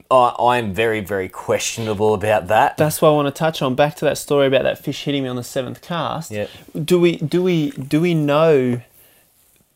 [0.09, 2.77] I, I'm very very questionable about that.
[2.77, 3.75] That's what I want to touch on.
[3.75, 6.31] Back to that story about that fish hitting me on the seventh cast.
[6.31, 6.47] Yeah.
[6.83, 8.81] Do we do we do we know?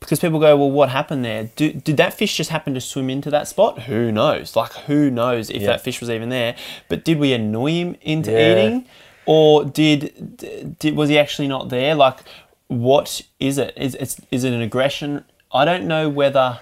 [0.06, 1.50] Because people go, well, what happened there?
[1.56, 3.84] Do, did that fish just happen to swim into that spot?
[3.84, 4.56] Who knows?
[4.56, 5.68] Like, who knows if Yeah.
[5.70, 6.56] that fish was even there?
[6.88, 8.52] But did we annoy him into Yeah.
[8.52, 8.86] eating,
[9.26, 11.96] or did, did was he actually not there?
[11.96, 12.20] Like,
[12.68, 13.74] what is it?
[13.76, 15.26] Is it's, is it an aggression?
[15.52, 16.60] I don't know whether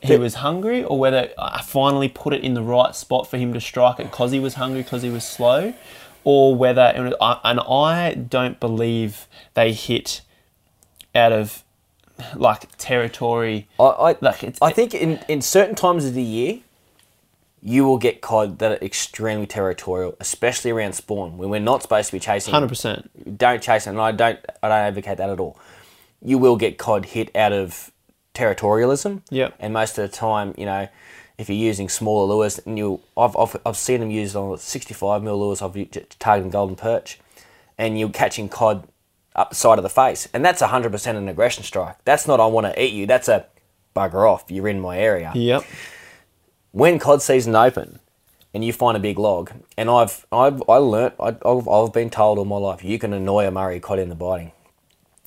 [0.00, 3.54] he was hungry or whether I finally put it in the right spot for him
[3.54, 5.72] to strike it because he was hungry because he was slow,
[6.24, 10.20] or whether and I- and I don't believe they hit
[11.14, 11.62] out of
[12.36, 13.68] like territory.
[13.78, 16.60] I, I, Like, it's- I think in, in certain times of the year,
[17.66, 22.08] you will get cod that are extremely territorial, especially around spawn when we're not supposed
[22.08, 22.52] to be chasing.
[22.52, 23.38] Hundred percent.
[23.38, 24.38] Don't chase them, and I don't.
[24.62, 25.58] I don't advocate that at all.
[26.22, 27.90] You will get cod hit out of
[28.34, 29.22] territorialism.
[29.30, 29.54] Yep.
[29.58, 30.88] And most of the time, you know,
[31.38, 35.22] if you're using smaller lures, and you, I've, I've, I've seen them used on 65
[35.22, 35.62] mil lures.
[35.62, 35.86] I've u-
[36.18, 37.18] targeting golden perch,
[37.78, 38.86] and you're catching cod
[39.34, 41.96] up the side of the face, and that's 100% an aggression strike.
[42.04, 43.06] That's not I want to eat you.
[43.06, 43.46] That's a
[43.96, 44.44] bugger off.
[44.50, 45.64] You're in my area Yep.
[46.72, 47.98] when cod season open
[48.52, 52.10] and you find a big log, and I've I've I learnt I, I've, I've been
[52.10, 54.52] told all my life you can annoy a Murray cod in the biting.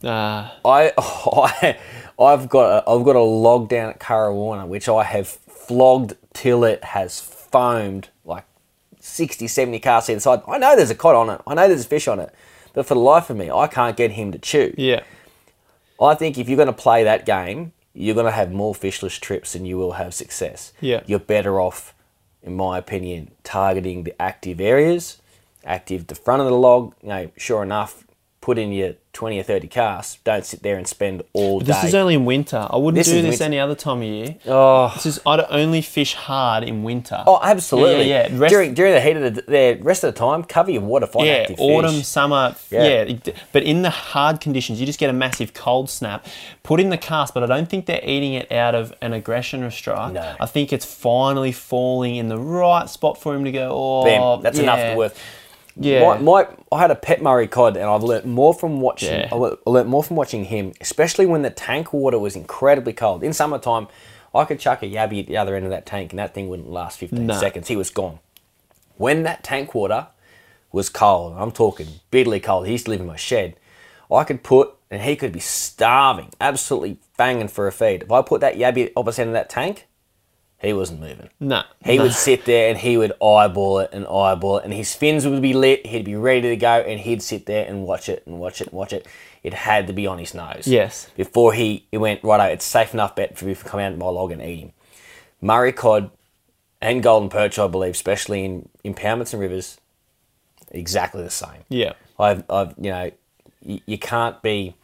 [0.04, 1.78] Uh, I I
[2.20, 6.64] I've got a, I've got a log down at Currawarna which I have flogged till
[6.64, 8.46] it has foamed like
[9.00, 10.42] 60, 70 casts either side.
[10.48, 11.42] I know there's a cod on it.
[11.48, 12.34] I know there's a fish on it,
[12.78, 14.72] but for the life of me, I can't get him to chew.
[14.78, 15.02] yeah.
[16.00, 19.20] I think if you're going to play that game, you're going to have more fishless
[19.20, 20.74] trips than you will have success.
[20.80, 21.02] Yeah.
[21.08, 21.96] You're better off,
[22.44, 25.20] in my opinion, targeting the active areas,
[25.66, 26.94] active the front of the log.
[27.02, 28.06] You know, sure enough,
[28.48, 30.20] put in your 20 or 30 casts.
[30.24, 31.82] Don't sit there and spend all This day.
[31.82, 32.66] This is only in winter.
[32.70, 33.44] I wouldn't This do this winter.
[33.44, 34.38] any other time of year.
[34.46, 37.22] oh, This is I'd only fish hard in winter.
[37.28, 38.08] oh, absolutely.
[38.08, 38.32] Yeah, yeah.
[38.32, 38.40] yeah.
[38.40, 41.08] Rest- during during the heat of the, the rest of the time, cover your water,
[41.08, 42.06] find yeah, autumn, fish.
[42.08, 43.04] summer, Yeah.
[43.04, 43.34] yeah.
[43.52, 46.26] But in the hard conditions, you just get a massive cold snap.
[46.64, 49.62] Put in the cast, but I don't think they're eating it out of an aggression
[49.62, 50.14] or strike.
[50.14, 50.36] No.
[50.40, 53.72] I think it's finally falling in the right spot for him to go.
[53.74, 54.92] Oh, Bam, that's enough yeah.
[54.92, 55.20] to worth.
[55.80, 56.04] Yeah.
[56.04, 59.12] My, my, I had a pet Murray cod, and I've learnt more from watching.
[59.20, 59.30] Yeah.
[59.32, 59.36] I
[59.70, 63.24] learnt more from watching him, especially when the tank water was incredibly cold.
[63.24, 63.88] In summertime,
[64.34, 66.50] I could chuck a yabby at the other end of that tank, and that thing
[66.50, 67.38] wouldn't last 15 No.
[67.40, 67.68] seconds.
[67.68, 68.20] He was gone.
[68.98, 70.08] When that tank water
[70.72, 72.66] was cold, I'm talking bitterly cold.
[72.66, 73.56] He used to live in my shed.
[74.12, 78.04] I could put, and he could be starving, absolutely banging for a feed.
[78.04, 79.88] If I put that yabby opposite end of that tank,
[80.60, 81.30] he wasn't moving.
[81.40, 81.64] No.
[81.86, 82.04] He nah.
[82.04, 85.42] would sit there and he would eyeball it and eyeball it, and his fins would
[85.42, 85.86] be lit.
[85.86, 88.68] He'd be ready to go, and he'd sit there and watch it and watch it
[88.68, 89.06] and watch it.
[89.44, 90.68] It had to be on his nose.
[90.68, 91.10] Yes.
[91.16, 93.98] Before he, he went, righto, it's safe enough bet for me to come out of
[94.00, 94.72] my log and eat him.
[95.42, 96.10] Murray cod
[96.82, 99.78] and golden perch, I believe, especially in impoundments and rivers,
[100.72, 101.64] exactly the same.
[101.70, 101.94] Yeah.
[102.18, 103.12] I've, I've you know,
[103.62, 104.76] you, you can't be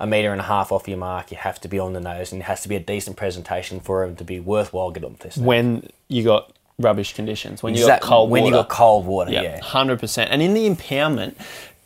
[0.00, 1.30] a metre and a half off your mark.
[1.30, 3.78] You have to be on the nose, and it has to be a decent presentation
[3.80, 5.36] for them to be worthwhile get on this.
[5.36, 8.56] When you got rubbish conditions, when you got cold when water.
[8.56, 9.60] you got cold water, Yeah, yeah.
[9.60, 10.30] hundred percent.
[10.32, 11.34] And in the impoundment,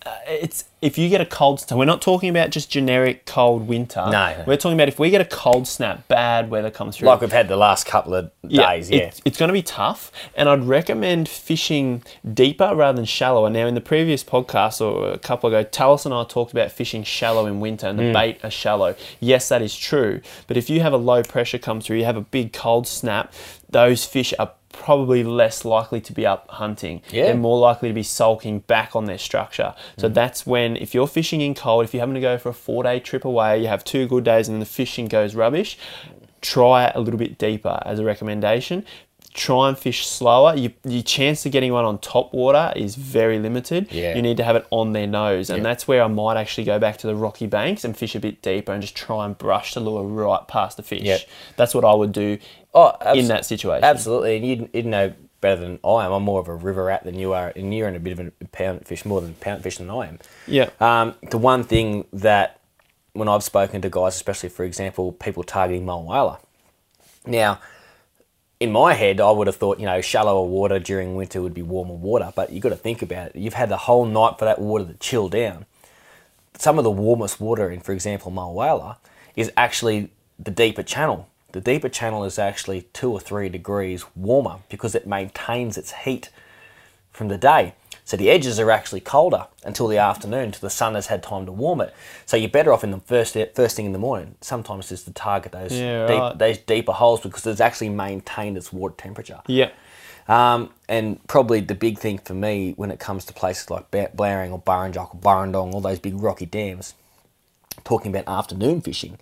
[0.07, 1.79] uh, it's if you get a cold snap.
[1.79, 4.05] We're not talking about just generic cold winter.
[4.11, 7.09] No, we're talking about if we get a cold snap, bad weather comes through.
[7.09, 8.99] Like we've had the last couple of days, yeah.
[9.05, 12.03] It's, it's going to be tough, and I'd recommend fishing
[12.35, 13.49] deeper rather than shallower.
[13.49, 17.03] Now, in the previous podcast or a couple ago, Talis and I talked about fishing
[17.03, 18.13] shallow in winter, and the Mm.
[18.13, 18.95] bait are shallow.
[19.21, 22.17] Yes, that is true, but if you have a low pressure come through, you have
[22.19, 23.33] a big cold snap.
[23.75, 27.03] Those fish are probably less likely to be up hunting.
[27.11, 27.25] Yeah.
[27.27, 29.75] They're more likely to be sulking back on their structure.
[29.99, 30.15] So Mm.
[30.15, 32.83] that's when, if you're fishing in cold, if you're having to go for a four
[32.85, 35.77] day trip away, you have two good days and the fishing goes rubbish,
[36.41, 38.85] try it a little bit deeper as a recommendation.
[39.33, 40.55] Try and fish slower.
[40.57, 43.91] You, your chance of getting one on top water is very limited.
[43.91, 44.15] Yeah.
[44.15, 45.51] You need to have it on their nose.
[45.51, 45.65] And Yeah.
[45.71, 48.43] that's where I might actually go back to the rocky banks and fish a bit
[48.43, 51.27] deeper and just try and brush the lure right past the fish.
[51.57, 52.39] That's what I would do
[52.75, 53.85] Oh, abs- in that situation.
[53.85, 56.13] Absolutely, and you'd, you'd know better than I am.
[56.13, 58.27] I'm more of a river rat than you are, and you're in a bit of
[58.27, 60.19] a pound fish more than pound fish than I am.
[60.47, 60.71] Yeah.
[60.81, 62.61] Um, the one thing that
[63.13, 66.39] when I've spoken to guys, especially for example, people targeting Mulwala.
[67.27, 67.61] Now,
[68.59, 71.63] in my head, I would have thought you know shallower water during winter would be
[71.63, 73.37] warmer water, but you have got to think about it.
[73.37, 75.67] You've had the whole night for that water to chill down.
[76.57, 78.97] Some of the warmest water in, for example, Mulwala,
[79.37, 81.29] is actually the deeper channel.
[81.55, 86.29] The deeper channel is actually two or three degrees warmer because it maintains its heat
[87.13, 87.75] from the day.
[88.05, 91.47] So the edges are actually colder until the afternoon, until the sun has had time
[91.47, 91.95] to warm it.
[92.27, 94.35] So you're better off in the first first thing in the morning.
[94.41, 96.37] Sometimes just to target those Yeah, deep, right.
[96.37, 99.41] those deeper holes because it's actually maintained its water temperature.
[99.47, 99.71] yeah.
[100.27, 104.51] Um, and probably the big thing for me when it comes to places like Blowering
[104.51, 106.95] or Burrinjuck or Burrendong, all those big rocky dams,
[107.85, 109.19] talking about afternoon fishing,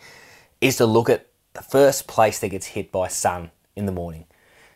[0.62, 4.26] is to look at the first place that gets hit by sun in the morning.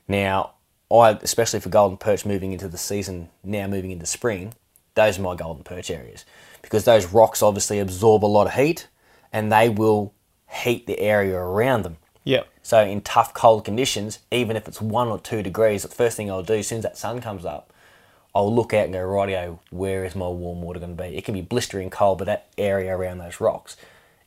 [0.09, 0.53] Now,
[0.91, 4.55] I especially for golden perch moving into the season, now moving into spring,
[4.95, 6.25] those are my golden perch areas
[6.62, 8.89] because those rocks obviously absorb a lot of heat
[9.33, 10.15] and they will
[10.51, 11.97] heat the area around them.
[12.25, 12.43] Yeah.
[12.62, 16.31] So in tough cold conditions, even if it's one or two degrees, the first thing
[16.31, 17.73] I'll do as soon as that sun comes up,
[18.35, 21.17] I'll look out and go, rightio, where is my warm water going to be?
[21.17, 23.77] It can be blistering cold, but that area around those rocks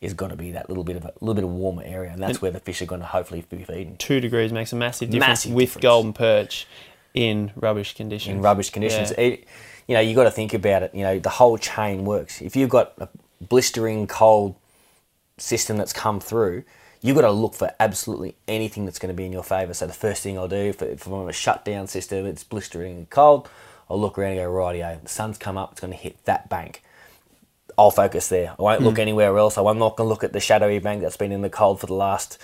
[0.01, 2.21] is going to be that little bit of a little bit of warmer area, and
[2.21, 3.97] that's where the fish are going to hopefully be feeding.
[3.97, 5.83] Two degrees makes a massive difference Massive with difference.
[5.83, 6.67] golden perch
[7.13, 8.35] in rubbish conditions.
[8.35, 9.11] in rubbish conditions.
[9.11, 9.23] Yeah.
[9.23, 9.47] It,
[9.87, 10.93] you know, you got to think about it.
[10.93, 12.41] You know, the whole chain works.
[12.41, 13.09] If you've got a
[13.41, 14.55] blistering cold
[15.37, 16.63] system that's come through,
[17.01, 19.73] you've got to look for absolutely anything that's going to be in your favour.
[19.73, 22.95] So the first thing I'll do, if, if I'm on a shutdown system, it's blistering
[22.97, 23.49] and cold,
[23.89, 26.49] I'll look around and go, rightio, the sun's come up, it's going to hit that
[26.49, 26.83] bank.
[27.79, 28.51] I'll focus there.
[28.59, 29.57] I won't look anywhere else.
[29.57, 31.87] I'm not going to look at the shadowy bank that's been in the cold for
[31.87, 32.37] the last,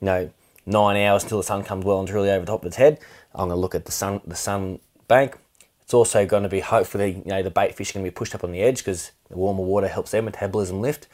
[0.00, 0.30] you know,
[0.64, 2.98] nine hours until the sun comes well and truly over the top of its head.
[3.34, 5.36] I'm going to look at the sun, the sun bank.
[5.82, 8.14] It's also going to be hopefully, you know, the bait fish are going to be
[8.14, 11.06] pushed up on the edge because the warmer water helps their metabolism lift.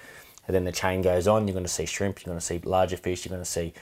[0.46, 1.48] And then the chain goes on.
[1.48, 2.20] You're going to see shrimp.
[2.20, 3.24] You're going to see larger fish.
[3.24, 3.72] You're going to see,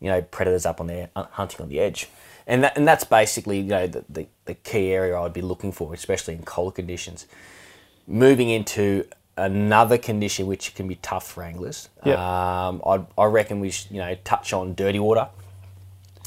[0.00, 2.08] you know, predators up on there uh, hunting on the edge.
[2.46, 5.72] And that, and that's basically, you know, the, the, the key area I'd be looking
[5.72, 7.26] for, especially in cold conditions
[8.10, 9.04] moving into
[9.36, 11.88] another condition which can be tough for anglers.
[12.04, 12.18] Yep.
[12.18, 15.28] Um, I, I reckon we should, you know, touch on dirty water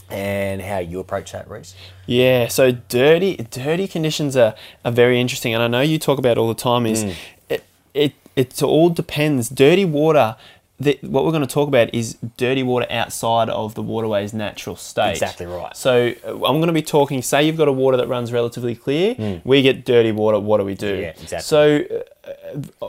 [0.09, 1.75] and how you approach that, Rhys.
[2.05, 6.31] Yeah, so dirty dirty conditions are, are very interesting, and I know you talk about
[6.31, 6.85] it all the time.
[6.85, 7.15] Is Mm.
[7.49, 9.49] it, it it all depends.
[9.49, 10.35] Dirty water.
[10.79, 14.75] The, what we're going to talk about is dirty water outside of the waterway's natural
[14.75, 15.11] state.
[15.11, 15.77] Exactly right.
[15.77, 17.21] So uh, I'm going to be talking.
[17.21, 19.41] Say you've got a water that runs relatively clear.
[19.43, 20.39] We get dirty water.
[20.39, 20.97] What do we do?
[20.97, 21.01] Mm.
[21.01, 21.39] Yeah, exactly.
[21.41, 22.02] So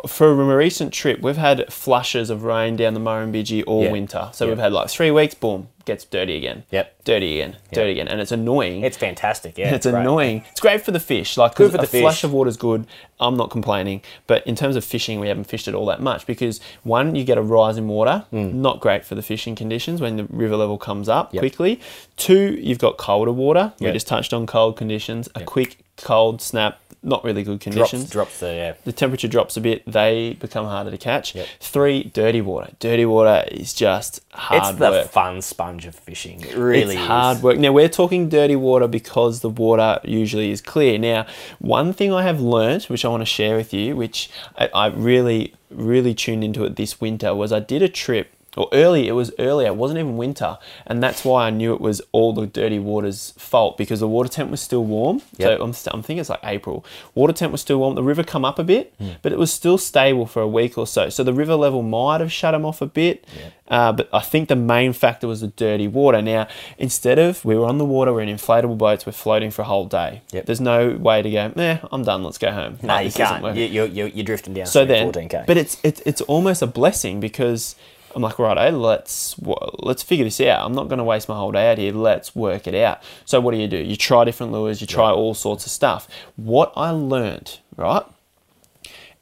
[0.09, 3.93] for a recent trip, we've had flushes of rain down the Murrumbidgee all Yeah.
[3.93, 4.29] winter.
[4.33, 4.51] So Yeah.
[4.53, 5.35] we've had like three weeks.
[5.35, 6.65] Boom, gets dirty again.
[6.71, 7.05] Yep.
[7.05, 7.57] Dirty again.
[7.73, 8.83] Dirty again, and it's annoying.
[8.85, 9.75] It's fantastic, yeah.
[9.75, 10.01] It's great.
[10.01, 10.45] annoying.
[10.51, 11.37] It's great for the fish.
[11.37, 12.87] Like Good for the a flush of water is good.
[13.21, 14.01] I'm not complaining.
[14.27, 17.25] But in terms of fishing, we haven't fished it all that much because one, you
[17.25, 18.25] get a rise in water.
[18.33, 18.55] Mm.
[18.55, 21.33] Not great for the fishing conditions when the river level comes up.
[21.35, 21.41] Yep.
[21.41, 21.81] quickly.
[22.17, 23.73] Two, you've got colder water.
[23.81, 25.29] We just touched on cold conditions.
[25.35, 26.81] A quick cold snap.
[27.07, 28.05] Not really good conditions.
[28.05, 28.73] Drops, drops the, yeah.
[28.85, 31.35] the temperature drops a bit, they become harder to catch.
[31.35, 31.47] Yep.
[31.61, 32.71] Three, dirty water.
[32.79, 34.71] Dirty water is just hard work.
[34.71, 35.09] It's the work.
[35.09, 36.41] fun sponge of fishing.
[36.41, 37.07] It really it's is.
[37.07, 37.59] hard work.
[37.59, 40.99] Now we're talking dirty water because the water usually is clear.
[40.99, 41.27] Now,
[41.59, 44.87] one thing I have learnt, which I want to share with you, which I, I
[44.87, 48.31] really, really tuned into it this winter, was I did a trip.
[48.57, 49.69] Or early, it was earlier.
[49.69, 53.33] It wasn't even winter, and that's why I knew it was all the dirty water's
[53.37, 55.23] fault because the water temp was still warm.
[55.39, 55.59] Yep.
[55.59, 56.85] So I'm, I'm thinking it's like April.
[57.15, 57.95] Water temp was still warm.
[57.97, 59.11] The river come up a bit, Hmm.
[59.23, 61.09] but it was still stable for a week or so.
[61.09, 63.25] So the river level might have shut them off a bit,
[63.69, 66.23] uh, but I think the main factor was the dirty water.
[66.23, 66.47] Now,
[66.79, 69.67] instead of we were on the water, we're in inflatable boats, we're floating for a
[69.67, 70.23] whole day.
[70.33, 70.47] Yep.
[70.47, 71.53] There's no way to go.
[71.57, 72.23] Eh, I'm done.
[72.23, 72.79] Let's go home.
[72.83, 73.57] No, Like, you can't.
[73.57, 75.47] You, you're, you're, you're drifting down so then, 14k.
[75.47, 77.75] but it's it's it's almost a blessing because
[78.15, 80.65] I'm like, right, hey, let's let's figure this out.
[80.65, 81.93] I'm not going to waste my whole day out here.
[81.93, 83.03] Let's work it out.
[83.25, 83.79] So what do you do?
[83.79, 84.81] You try different lures.
[84.81, 86.09] You try all sorts of stuff.
[86.37, 88.05] What I learned, right,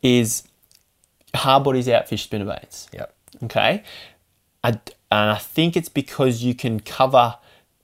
[0.02, 0.44] is
[1.34, 2.92] hard bodies outfish spinnerbaits.
[2.92, 3.14] yep.
[3.44, 3.82] Okay,
[4.62, 7.36] I, and I think it's because you can cover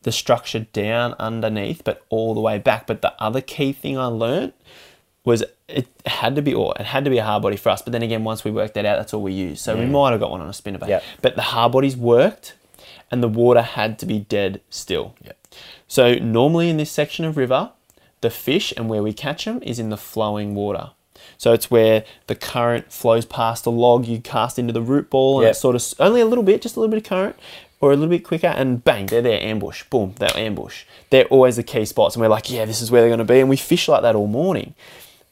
[0.02, 2.86] the the structure down underneath, but all the way back.
[2.86, 4.54] But the other key thing I learned
[5.24, 7.82] was it had to be or it had to be a hard body for us.
[7.82, 9.62] But then again, once we worked that out, that's all we used.
[9.62, 9.90] So we mm.
[9.90, 10.88] might have got one on a spinnerbait.
[10.88, 11.04] Yep.
[11.22, 12.54] But the hard bodies worked,
[13.10, 15.14] and the water had to be dead still.
[15.24, 15.36] Yep.
[15.86, 17.70] So normally in this section of river,
[18.20, 20.90] the fish and where we catch them is in the flowing water.
[21.36, 25.38] So it's where the current flows past the log, you cast into the root ball,
[25.38, 25.50] and Yep.
[25.50, 27.36] it's sort of only a little bit, just a little bit of current,
[27.80, 30.84] or a little bit quicker, and bang, they're there, ambush, boom, they're ambush.
[31.10, 33.24] They're always the key spots, and we're like, yeah, this is where they're going to
[33.24, 34.74] be, and we fish like that all morning.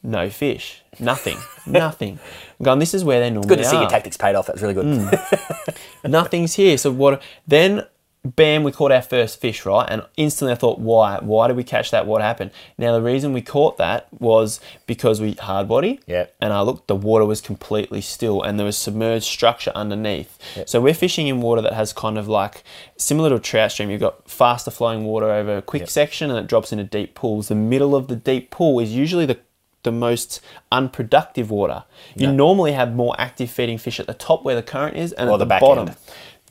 [0.07, 2.17] No fish, nothing, nothing.
[2.59, 4.47] I'm going, this is where they normally Good to see are your tactics paid off.
[4.47, 4.85] That's really good.
[4.85, 5.77] Mm.
[6.09, 6.77] nothing's here.
[6.77, 7.21] So what?
[7.45, 7.85] Then,
[8.23, 9.85] bam, we caught our first fish, right?
[9.89, 11.19] And instantly I thought, why?
[11.21, 12.07] Why did we catch that?
[12.07, 12.51] What happened?
[12.77, 15.99] Now the reason we caught that was because we hard body.
[16.07, 16.27] Yeah.
[16.39, 20.37] And I looked, the water was completely still, and there was submerged structure underneath.
[20.65, 22.63] So we're fishing in water that has kind of like
[22.95, 23.89] similar to a trout stream.
[23.89, 25.89] You've got faster flowing water over a quick Yep.
[25.89, 27.49] section, and it drops into deep pools.
[27.49, 29.39] The middle of the deep pool is usually the
[29.87, 31.83] the most unproductive water.
[32.15, 35.29] You normally have more active feeding fish at the top where the current is and
[35.29, 35.87] Or at the, the bottom.
[35.89, 35.97] end.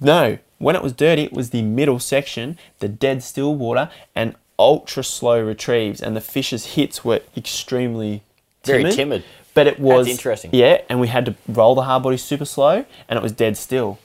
[0.01, 4.35] No, when it was dirty, it was the middle section, the dead still water, and
[4.59, 8.23] ultra slow retrieves, and the fish's hits were extremely
[8.65, 8.97] Very timid.
[8.97, 9.25] timid.
[9.55, 10.51] But it was interesting.
[10.53, 13.57] Yeah, and we had to roll the hard body super slow, and it was dead
[13.57, 13.99] still.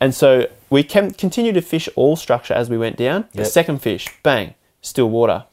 [0.00, 3.24] And so we can continue to fish all structure as we went down.
[3.34, 5.44] The second fish, bang, still water.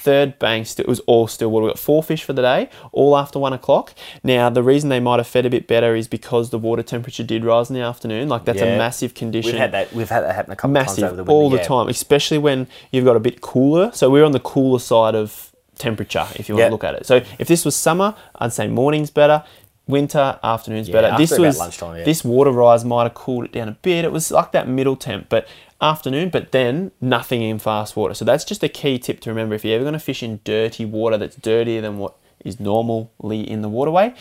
[0.00, 1.66] Third bang, still, it was all still water.
[1.66, 3.94] We got four fish for the day, all after one o'clock.
[4.24, 7.22] Now, the reason they might have fed a bit better is because the water temperature
[7.22, 8.28] did rise in the afternoon.
[8.28, 9.92] Like that's a massive condition We've had that.
[9.92, 11.32] We've had that happen a couple of times massive over the winter.
[11.32, 11.62] all the yeah.
[11.64, 13.90] time, especially when you've got a bit cooler.
[13.92, 16.68] So we're on the cooler side of temperature, if you want Yeah.
[16.68, 17.06] to look at it.
[17.06, 19.44] So if this was summer, I'd say morning's better.
[19.86, 21.06] Winter, afternoon's Yeah, better.
[21.08, 22.04] after This was lunchtime, yeah.
[22.04, 24.04] this water rise might have cooled it down a bit.
[24.04, 25.46] It was like that middle temp, but
[25.80, 26.30] afternoon.
[26.30, 28.14] But then nothing in fast water.
[28.14, 29.54] So that's just a key tip to remember.
[29.54, 33.48] If you're ever going to fish in dirty water that's dirtier than what is normally
[33.48, 34.14] in the waterway,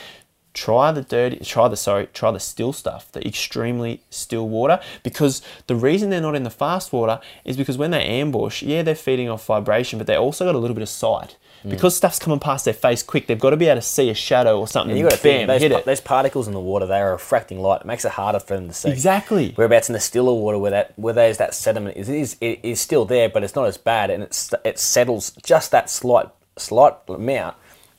[0.54, 5.44] try the dirty try the sorry try the still stuff the extremely still water because
[5.68, 8.96] the reason they're not in the fast water is because when they ambush yeah they're
[8.96, 11.38] feeding off vibration but they also got a little bit of sight.
[11.64, 11.72] Mm.
[11.72, 14.14] because stuff's coming past their face quick they've got to be able to see a
[14.14, 16.86] shadow or something You got to bam those, hit it those particles in the water.
[16.86, 17.82] They are refracting light.
[17.82, 18.90] It makes it harder for them to see.
[18.90, 22.60] exactly Whereabouts in the stiller water, where that where there's that sediment is is it
[22.64, 26.30] is still there, but it's not as bad, and it's it settles just that slight
[26.58, 27.56] slight amount.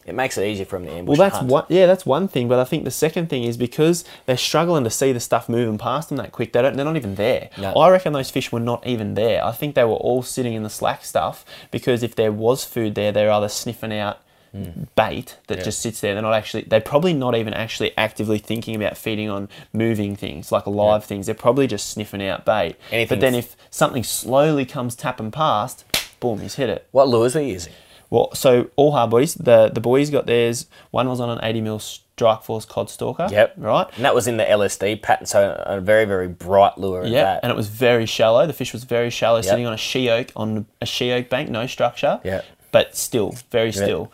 [0.06, 1.18] It makes it easier for them to ambush.
[1.18, 4.02] well that's one yeah that's one thing but i think the second thing is because
[4.26, 6.96] they're struggling to see the stuff moving past them that quick they don't, they're not
[6.96, 7.72] even there No.
[7.74, 10.62] i reckon those fish were not even there i think they were all sitting in
[10.62, 14.20] the slack stuff because if there was food there they're either sniffing out
[14.52, 14.84] hmm.
[14.96, 15.58] bait that.
[15.58, 15.64] Yeah.
[15.64, 19.28] just sits there they're not actually they're probably not even actually actively thinking about feeding
[19.28, 23.34] on moving things like live things they're probably just sniffing out bait Anything but then
[23.34, 25.84] if something slowly comes tapping past
[26.20, 27.74] boom he's hit it What lures are you using?
[28.10, 29.34] Well, so all hard bodies.
[29.34, 30.66] The the boys got theirs.
[30.90, 33.28] One was on an 80 mil Strike Force Cod Stalker.
[33.30, 33.54] Yep.
[33.56, 33.86] Right.
[33.96, 37.06] And that was in the LSD pattern, so a very very bright lure.
[37.06, 38.46] Yeah, and it was very shallow.
[38.46, 39.44] The fish was very shallow, Yep.
[39.46, 42.20] sitting on a she oak on a she oak bank, no structure.
[42.24, 42.42] Yeah.
[42.72, 44.12] but still very still,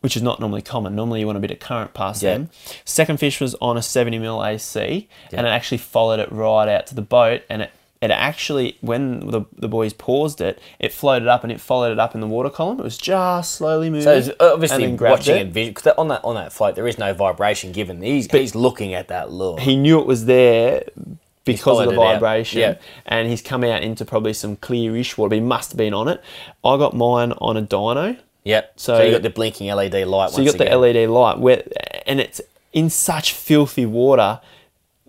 [0.00, 0.94] which is not normally common.
[0.94, 2.32] Normally you want a bit of current past Yeah.
[2.34, 2.50] them.
[2.84, 6.86] Second fish was on a 70 mil AC, and it actually followed it right out
[6.88, 7.70] to the boat, and it.
[8.02, 11.98] It actually, when the, the boys paused it, it floated up and it followed it
[11.98, 12.78] up in the water column.
[12.78, 14.02] It was just slowly moving.
[14.04, 15.56] So uh, and obviously watching it.
[15.86, 18.02] it, on that on that float there is no vibration given.
[18.02, 19.58] He's he's looking at that lure.
[19.58, 20.84] he knew it was there
[21.44, 22.74] because of the vibration Yeah.
[23.06, 26.08] and he's come out into probably some clearish water but he must have been on
[26.08, 26.22] it
[26.64, 28.72] i got mine on a dyno yep.
[28.76, 30.30] So, So- you got the blinking LED light.
[30.30, 31.62] so you got the led light where
[32.06, 32.40] and it's
[32.72, 34.40] in such filthy water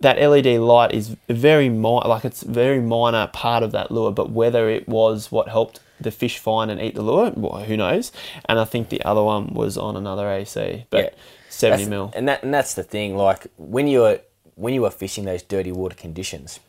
[0.06, 4.28] that led light is very mi- like it's very minor part of that lure but
[4.40, 8.12] whether it was what helped the fish find and eat the lure well, who knows
[8.48, 11.10] and i think the other one was on another ac but Yeah.
[11.50, 13.10] 70 That's- mil And that and that's the thing.
[13.28, 13.42] Like
[13.76, 14.18] when you are
[14.64, 16.60] when you are fishing those dirty water conditions,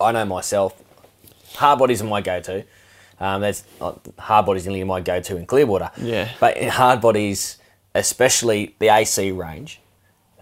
[0.00, 0.72] I know myself.
[1.62, 2.64] Hard bodies are my go-to.
[3.20, 5.90] Um, that's uh, hard bodies nearly my go-to in clear water.
[6.12, 6.26] Yeah.
[6.40, 7.58] But in hard bodies,
[7.94, 9.80] especially the AC range,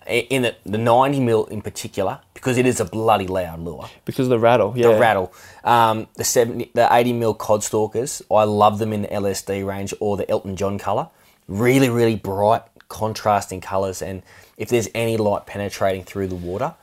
[0.06, 3.88] in the, the 90 mil in particular, because it is a bloody loud lure.
[4.04, 5.32] because of the rattle yeah The rattle,
[5.64, 8.22] um, the 70, the 80 mil cod stalkers.
[8.30, 11.08] I love them in the LSD range or the Elton John color.
[11.48, 14.22] Really, really bright, contrasting colors, and
[14.56, 16.74] if there's any light penetrating through the water,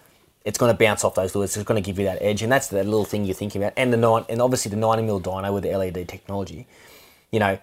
[0.45, 1.55] it's going to bounce off those lures.
[1.55, 3.73] It's going to give you that edge, and that's the little thing you're thinking about.
[3.77, 6.67] And the nine, and obviously the 90 mil dyno with the LED technology.
[7.31, 7.59] You know,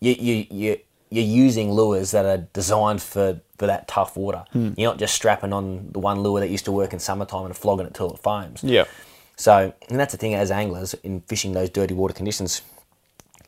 [0.00, 0.78] you you you
[1.10, 4.44] you're using lures that are designed for for that tough water.
[4.52, 4.70] Hmm.
[4.76, 7.56] You're not just strapping on the one lure that used to work in summertime and
[7.56, 8.64] flogging it till it foams.
[8.64, 8.86] yeah
[9.36, 12.62] So, and that's the thing as anglers in fishing those dirty water conditions.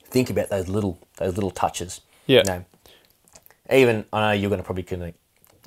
[0.04, 2.00] Think about those little those little touches.
[2.26, 2.42] Yeah.
[2.44, 2.64] You know,
[3.72, 5.14] even I know you're going to probably gonna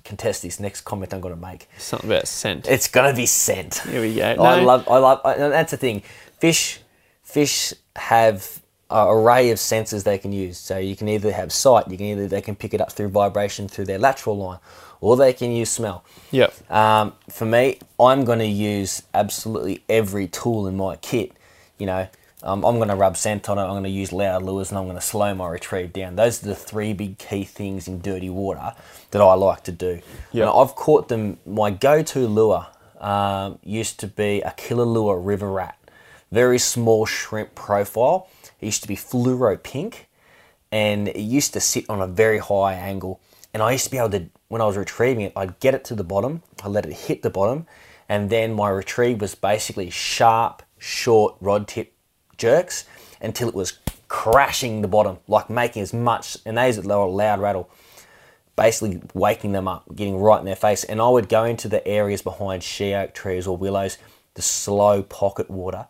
[0.06, 1.68] contest this next comment I'm going to make.
[1.78, 2.70] Something about scent.
[2.70, 3.80] It's going to be scent.
[3.80, 4.24] Here we go.
[4.24, 4.88] I love.
[4.88, 5.20] I love.
[5.26, 6.04] And that's the thing.
[6.40, 6.80] Fish,
[7.22, 10.58] fish have array of sensors they can use.
[10.58, 11.90] So you can either have sight.
[11.90, 14.60] You can either they can pick it up through vibration through their lateral line,
[15.02, 16.04] or they can use smell.
[16.32, 16.72] Yep.
[16.72, 21.34] Um, for me, I'm going to use absolutely every tool in my kit.
[21.78, 22.08] You know,
[22.44, 23.64] um, I'm going to rub scent on it.
[23.64, 26.16] I'm going to use loud lures, and I'm going to slow my retrieve down.
[26.16, 28.74] Those are the three big key things in dirty water
[29.12, 30.00] that I like to do.
[30.32, 30.48] Yep.
[30.48, 31.38] And I've caught them.
[31.46, 32.68] My go-to lure
[33.00, 35.78] um, used to be a killer lure river rat,
[36.32, 38.28] very small shrimp profile.
[38.60, 40.08] It used to be fluoro pink
[40.72, 43.20] and it used to sit on a very high angle.
[43.54, 45.84] And I used to be able to, when I was retrieving it, I'd get it
[45.86, 47.66] to the bottom, I let it hit the bottom,
[48.10, 51.94] and then my retrieve was basically sharp, short rod tip
[52.38, 52.86] jerks
[53.22, 57.40] until it was crashing the bottom, like making as much, and those are a loud
[57.40, 57.70] rattle,
[58.56, 60.84] basically waking them up, getting right in their face.
[60.84, 63.98] And I would go into the areas behind she oak trees or willows,
[64.36, 65.88] the slow pocket water,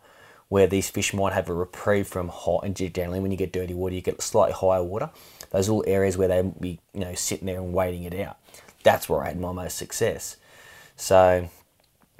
[0.48, 2.64] where these fish might have a reprieve from hot.
[2.64, 5.10] And generally, when you get dirty water, you get slightly higher water.
[5.50, 8.38] Those little areas where they be, you know, sitting there and waiting it out.
[8.82, 10.36] That's where I had my most success.
[10.96, 11.48] So,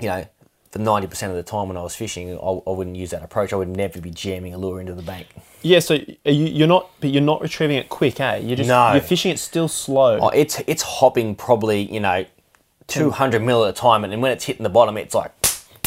[0.01, 0.27] you know,
[0.71, 3.23] for ninety percent of the time when I was fishing, I, I wouldn't use that
[3.23, 3.53] approach.
[3.53, 5.29] I would never be jamming a lure into the bank.
[5.63, 5.79] Yeah.
[5.79, 5.95] So
[6.27, 8.37] are you, you're not, but you're not retrieving it quick, eh?
[8.37, 8.93] You're just No.
[8.93, 10.19] you're fishing it still slow.
[10.21, 12.27] Oh, it's it's hopping probably you know
[12.87, 15.38] two hundred mil at a time, and then when it's hitting the bottom, it's like,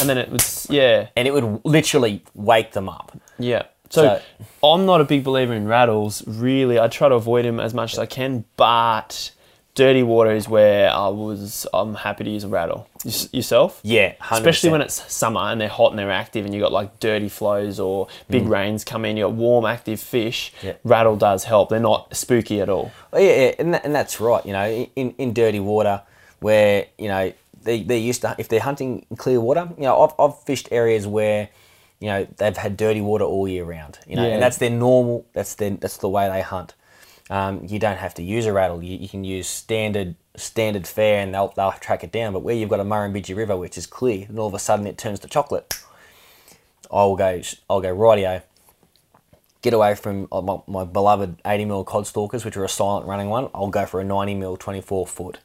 [0.01, 1.07] and then it was yeah.
[1.15, 3.17] and it would literally wake them up.
[3.39, 3.63] Yeah.
[3.89, 4.21] So,
[4.63, 6.25] I'm not a big believer in rattles.
[6.25, 8.45] Really, I try to avoid them as much as I can.
[8.55, 9.31] But
[9.75, 11.67] dirty water is where I was.
[11.73, 12.87] I'm happy to use a rattle.
[13.03, 13.81] Y- Yourself?
[13.83, 14.37] Yeah, 100%.
[14.37, 17.27] Especially when it's summer and they're hot and they're active, and you got like dirty
[17.27, 19.17] flows or big rains come in.
[19.17, 20.53] You got warm, active fish.
[20.61, 20.63] Mm.
[20.63, 20.73] Yeah.
[20.85, 21.69] Rattle does help.
[21.69, 22.91] They're not spooky at all.
[23.11, 24.45] Oh, yeah, yeah and, that, and that's right.
[24.45, 26.01] You know, in, in dirty water
[26.39, 27.31] where you know
[27.63, 29.69] they they're used to if they're hunting in clear water.
[29.77, 31.49] You know, I've, I've fished areas where
[31.99, 33.99] you know they've had dirty water all year round.
[34.07, 34.33] You know, Yeah.
[34.33, 35.25] and that's their normal.
[35.33, 36.73] That's their that's the way they hunt.
[37.29, 38.83] Um, you don't have to use a rattle.
[38.83, 42.33] You, you can use standard standard fare, and they'll they'll track it down.
[42.33, 44.85] But where you've got a Murrumbidgee River, which is clear, and all of a sudden
[44.87, 45.73] it turns to chocolate,
[46.89, 48.41] I'll go I'll go rightio.
[49.61, 53.05] Get away from uh, my, my beloved 80 mil cod stalkers, which are a silent
[53.05, 53.47] running one.
[53.53, 55.37] I'll go for a 90 mil 24 foot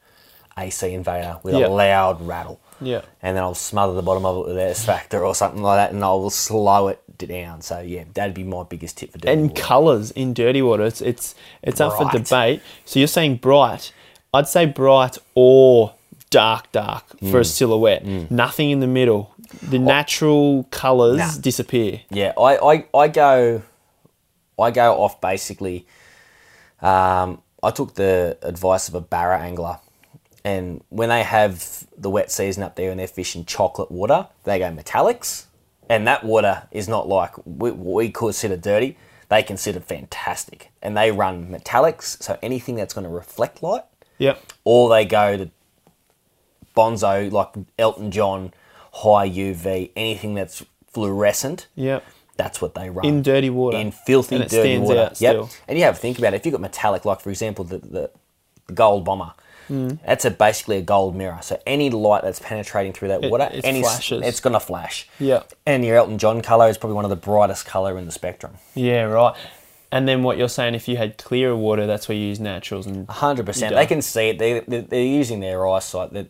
[0.59, 1.67] AC invader with Yeah.
[1.67, 2.61] a loud rattle.
[2.81, 3.03] Yeah.
[3.23, 5.93] And then I'll smother the bottom of it with S factor or something like that,
[5.93, 7.63] and I will slow it down.
[7.63, 9.63] So yeah, that'd be my biggest tip for dirty and water.
[9.63, 10.85] colours in dirty water.
[10.85, 12.61] It's it's it's up for debate.
[12.85, 13.93] So you're saying bright?
[14.35, 15.95] I'd say bright or
[16.29, 17.47] dark, dark for a Mm.
[17.47, 18.05] silhouette.
[18.31, 19.31] Nothing in the middle.
[19.63, 21.41] The natural colours Nah.
[21.41, 22.01] disappear.
[22.11, 23.63] Yeah, I, I, I go
[24.59, 25.87] I go off basically.
[26.83, 29.79] Um, I took the advice of a barra angler,
[30.47, 34.59] and when they have the wet season up there and they're fishing chocolate water, they
[34.61, 35.47] go metallics,
[35.91, 38.97] and that water is not like we, we consider dirty.
[39.29, 43.83] They consider fantastic, and they run metallics, so anything that's going to reflect light,
[44.19, 44.41] Yep.
[44.65, 45.51] or they go to
[46.77, 48.53] Bonzo like Elton John,
[48.93, 52.05] high UV, anything that's fluorescent Yep.
[52.37, 53.77] that's what they run In dirty water.
[53.79, 55.01] in filthy dirty water.
[55.01, 55.51] out still.
[55.69, 56.37] And you have to think about it.
[56.37, 58.11] If you've got metallic, like for example the, the,
[58.67, 59.33] the gold bomber,
[59.69, 59.91] Hmm.
[60.07, 61.39] that's a basically a gold mirror.
[61.43, 64.23] So any light that's penetrating through that It- water, it any flashes.
[64.25, 65.09] it's gonna flash.
[65.19, 65.43] Yeah.
[65.67, 68.55] And your Elton John color is probably one of the brightest color in the spectrum.
[68.75, 69.03] Yeah.
[69.03, 69.35] Right.
[69.93, 72.87] And then what you're saying, if you had clearer water, that's where you use naturals
[72.87, 73.75] and hundred percent.
[73.75, 74.39] They can see it.
[74.39, 76.12] They they're, they're using their eyesight.
[76.12, 76.27] That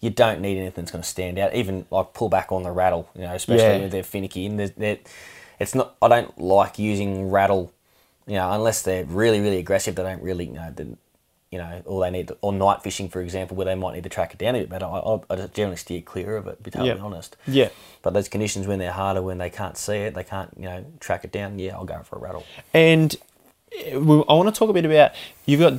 [0.00, 1.52] you don't need anything that's going to stand out.
[1.54, 3.10] Even like pull back on the rattle.
[3.14, 3.84] You know, especially Yeah.
[3.86, 4.46] if they're finicky.
[4.46, 4.98] And they're, they're,
[5.58, 5.96] it's not.
[6.00, 7.72] I don't like using rattle.
[8.26, 9.96] You know, unless they're really really aggressive.
[9.96, 10.72] They don't really you know.
[11.50, 14.04] You know, or they need to, or night fishing, for example, where they might need
[14.04, 14.84] to track it down a bit better.
[14.86, 16.58] I, I, just generally steer clear of it.
[16.58, 17.04] To be totally Yeah.
[17.04, 17.36] honest.
[17.48, 17.70] yeah.
[18.02, 20.84] But those conditions when they're harder, when they can't see it, they can't you know
[21.00, 21.58] track it down.
[21.58, 22.44] Yeah, I'll go for a rattle.
[22.72, 23.16] And
[23.92, 25.10] uh, I want to talk a bit about
[25.44, 25.74] you've got.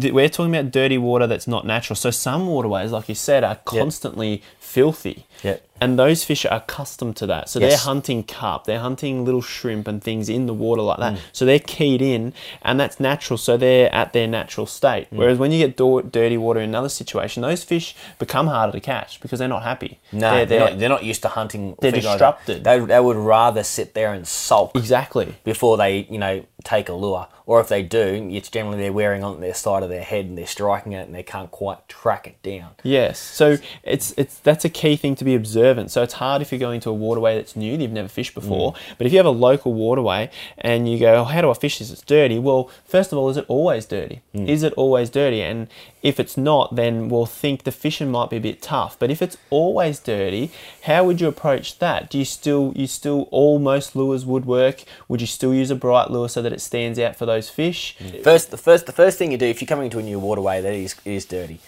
[0.00, 1.96] We're talking about dirty water that's not natural.
[1.96, 5.26] So some waterways, like you said, are constantly filthy.
[5.42, 5.64] Yep.
[5.80, 7.48] And those fish are accustomed to that.
[7.48, 11.14] So they're hunting carp, they're hunting little shrimp and things in the water like Mm.
[11.14, 11.20] that.
[11.32, 13.38] So they're keyed in, and that's natural.
[13.38, 15.06] So they're at their natural state.
[15.12, 15.18] Mm.
[15.18, 18.80] Whereas when you get do- dirty water in another situation, those fish become harder to
[18.80, 20.00] catch because they're not happy.
[20.10, 21.76] No, they're, they're, not, they're not used to hunting.
[21.80, 22.64] They're fish like disrupted.
[22.64, 25.36] They, they would rather sit there and sulk exactly.
[25.44, 27.28] before they, you know, take a lure.
[27.46, 30.36] Or if they do, it's generally they're wearing on their side of their head and
[30.36, 32.72] they're striking it and they can't quite track it down.
[32.82, 33.18] Yes.
[33.18, 35.90] So it's it's that's a key thing to be observant.
[35.90, 38.34] So it's hard if you're going to a waterway that's new, that you've never fished
[38.34, 38.72] before.
[38.72, 38.78] Mm.
[38.98, 41.78] But if you have a local waterway and you go, oh, how do I fish
[41.78, 41.90] this?
[41.90, 42.38] It's dirty.
[42.38, 44.22] Well, first of all, is it always dirty?
[44.34, 44.48] Mm.
[44.48, 45.42] Is it always dirty?
[45.42, 45.68] And
[46.02, 48.98] if it's not, then we'll think the fishing might be a bit tough.
[48.98, 50.50] But if it's always dirty,
[50.82, 52.10] how would you approach that?
[52.10, 54.84] Do you still you still almost lures would work?
[55.08, 57.96] Would you still use a bright lure so that it stands out for those fish?
[58.22, 60.60] First, the first, the first thing you do if you're coming into a new waterway
[60.60, 61.58] that is is dirty,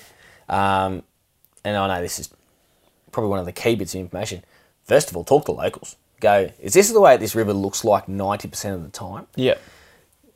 [0.48, 1.02] um,
[1.64, 2.30] and I know this is
[3.12, 4.44] probably one of the key bits of information.
[4.84, 5.96] First of all, talk to locals.
[6.20, 9.26] Go, is this the way this river looks like ninety percent of the time?
[9.36, 9.56] Yeah.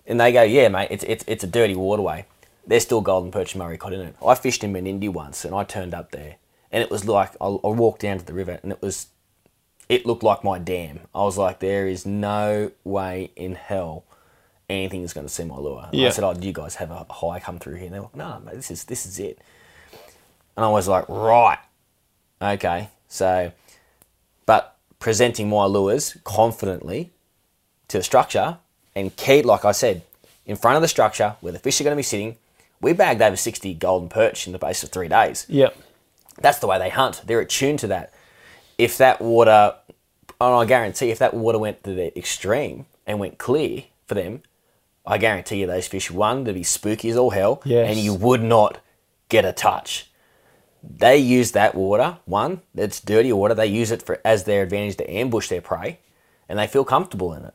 [0.07, 2.27] And they go, yeah, mate, it's it's it's a dirty waterway.
[2.67, 4.17] There's still golden perch and Murray cod in it.
[4.25, 6.37] I fished in Menindee once, and I turned up there,
[6.73, 9.09] and it was like I, I walked down to the river, and it was,
[9.89, 11.01] it looked like my dam.
[11.15, 14.05] I was like, there is no way in hell
[14.71, 15.91] anything is going to see my lure.
[15.93, 16.09] Yeah.
[16.09, 17.85] I said, oh, do you guys have a high come through here?
[17.85, 19.39] And they're like, no, mate, this is this is it.
[20.57, 21.59] And I was like, right,
[22.45, 23.53] okay, so,
[24.47, 27.11] but presenting my lures confidently
[27.89, 28.59] to the structure
[28.95, 30.03] and keep, like I said,
[30.47, 32.37] in front of the structure where the fish are going to be sitting.
[32.81, 35.47] We bagged over 60 golden perch in the space of three days.
[35.49, 35.71] Yeah.
[36.41, 37.23] That's the way they hunt.
[37.25, 38.13] They're attuned to that.
[38.77, 39.75] If that water,
[40.41, 44.43] and I guarantee if that water went to the extreme and went clear for them,
[45.07, 47.89] I guarantee you those fish, one, they'd be spooky as all hell, Yes.
[47.91, 48.81] and you would not
[49.29, 50.11] get a touch.
[50.87, 54.97] They use that water, one, it's dirty water, they use it for as their advantage
[54.99, 55.99] to ambush their prey,
[56.49, 57.55] and they feel comfortable in it.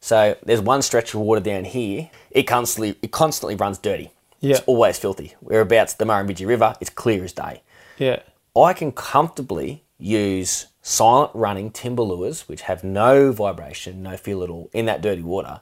[0.00, 4.10] So there's one stretch of water down here, it constantly it constantly runs dirty.
[4.40, 4.56] Yeah.
[4.56, 5.34] It's always filthy.
[5.40, 7.62] Whereabouts the Murrumbidgee River, it's clear as day.
[7.98, 8.20] Yeah.
[8.56, 14.50] I can comfortably use silent running timber lures, which have no vibration, no feel at
[14.50, 15.60] all, in that dirty water,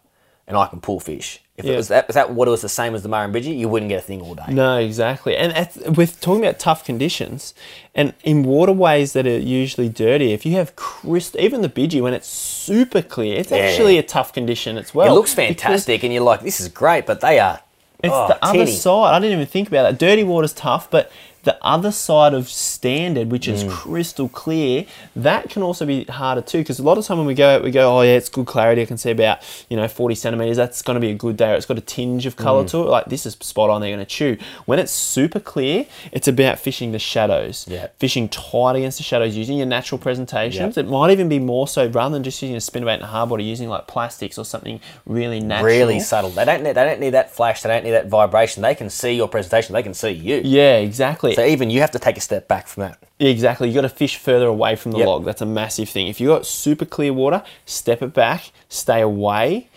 [0.51, 1.41] and I can pull fish.
[1.57, 1.75] If Yeah.
[1.75, 3.99] it was that, if that water was the same as the Murrumbidgee, you wouldn't get
[3.99, 4.43] a thing all day.
[4.49, 5.37] No, exactly.
[5.37, 7.55] And at, with talking about tough conditions,
[7.95, 12.15] and in waterways that are usually dirty, if you have crystal, even the Bidgee when
[12.15, 15.13] it's super clear, it's actually a tough condition as well.
[15.13, 17.61] it looks fantastic, and you're like, this is great, but they are.
[18.03, 19.15] It's oh, the other side.
[19.15, 19.99] I didn't even think about that.
[19.99, 21.13] Dirty water's tough, but
[21.45, 23.53] the other side of standard, which Mm.
[23.53, 24.85] is crystal clear,
[25.17, 26.59] that can also be harder too.
[26.59, 28.47] Because a lot of time when we go out, we go, oh yeah, it's good
[28.47, 28.83] clarity.
[28.83, 29.39] I can see about
[29.69, 30.57] you know forty centimeters.
[30.57, 31.53] That's going to be a good day.
[31.53, 32.43] Or it's got a tinge of Mm.
[32.43, 32.87] color to it.
[32.89, 33.81] Like this is spot on.
[33.81, 34.37] They're going to chew.
[34.67, 37.67] When it's super clear, it's about fishing the shadows.
[37.69, 37.87] Yeah.
[37.99, 40.77] Fishing tight against the shadows, using your natural presentations.
[40.77, 40.83] Yeah.
[40.83, 43.29] It might even be more so rather than just using a spinnerbait and a hard
[43.31, 45.67] body, using like plastics or something really natural.
[45.71, 46.31] Really subtle.
[46.31, 46.75] They don't need.
[46.75, 47.63] They don't need that flash.
[47.63, 48.63] They don't need that vibration.
[48.63, 49.73] They can see your presentation.
[49.73, 50.41] They can see you.
[50.45, 51.30] Yeah, exactly.
[51.35, 52.99] So even you have to take a step back from that.
[53.19, 53.69] Exactly.
[53.69, 55.07] You got to fish further away from the Yep.
[55.07, 55.25] log.
[55.25, 56.09] That's a massive thing.
[56.09, 59.69] If you got super clear water, step it back, stay away.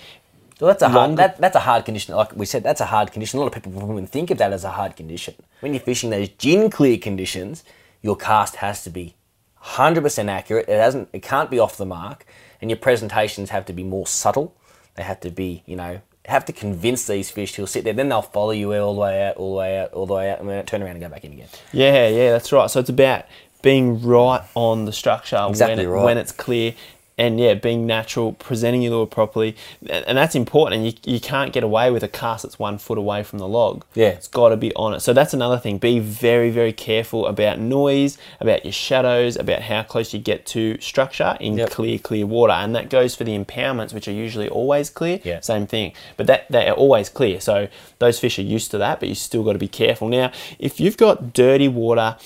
[0.60, 0.96] Well, that's a hard.
[1.10, 2.16] Longer- That, that's a hard condition.
[2.16, 3.38] Like we said, that's a hard condition.
[3.38, 5.34] A lot of people wouldn't think of that as a hard condition.
[5.62, 7.64] When you're fishing those gin clear conditions,
[8.02, 9.16] your cast has to be
[9.64, 10.70] 100% accurate.
[10.70, 11.10] It hasn't.
[11.14, 12.26] It can't be off the mark,
[12.62, 14.56] and your presentations have to be more subtle.
[14.96, 17.94] They have to be, you know, have to convince these fish who'll sit there.
[17.94, 20.32] Then they'll follow you all the way out, all the way out, all the way
[20.32, 21.48] out, and then turn around and go back in again.
[21.72, 22.70] Yeah, yeah, that's right.
[22.70, 23.26] So it's about
[23.62, 26.04] being right on the structure Exactly when, it, right.
[26.06, 26.74] when it's clear.
[27.18, 29.56] And yeah, being natural, presenting your lure properly,
[29.88, 30.82] and, that's important.
[30.82, 33.48] And you, you can't get away with a cast that's one foot away from the
[33.48, 33.86] log.
[33.94, 34.08] Yeah.
[34.10, 35.02] it's got to be on it.
[35.02, 35.78] So that's another thing.
[35.78, 40.80] Be very, very careful about noise, about your shadows, about how close you get to
[40.82, 41.70] structure in Yep.
[41.70, 42.54] clear, clear water.
[42.54, 45.20] And that goes for the impoundments, which are usually always clear.
[45.24, 45.40] Yeah.
[45.42, 45.94] Same thing.
[46.18, 47.40] But that they are always clear.
[47.40, 47.68] So
[48.00, 50.08] those fish are used to that, but you still got to be careful.
[50.08, 52.18] Now, if you've got dirty water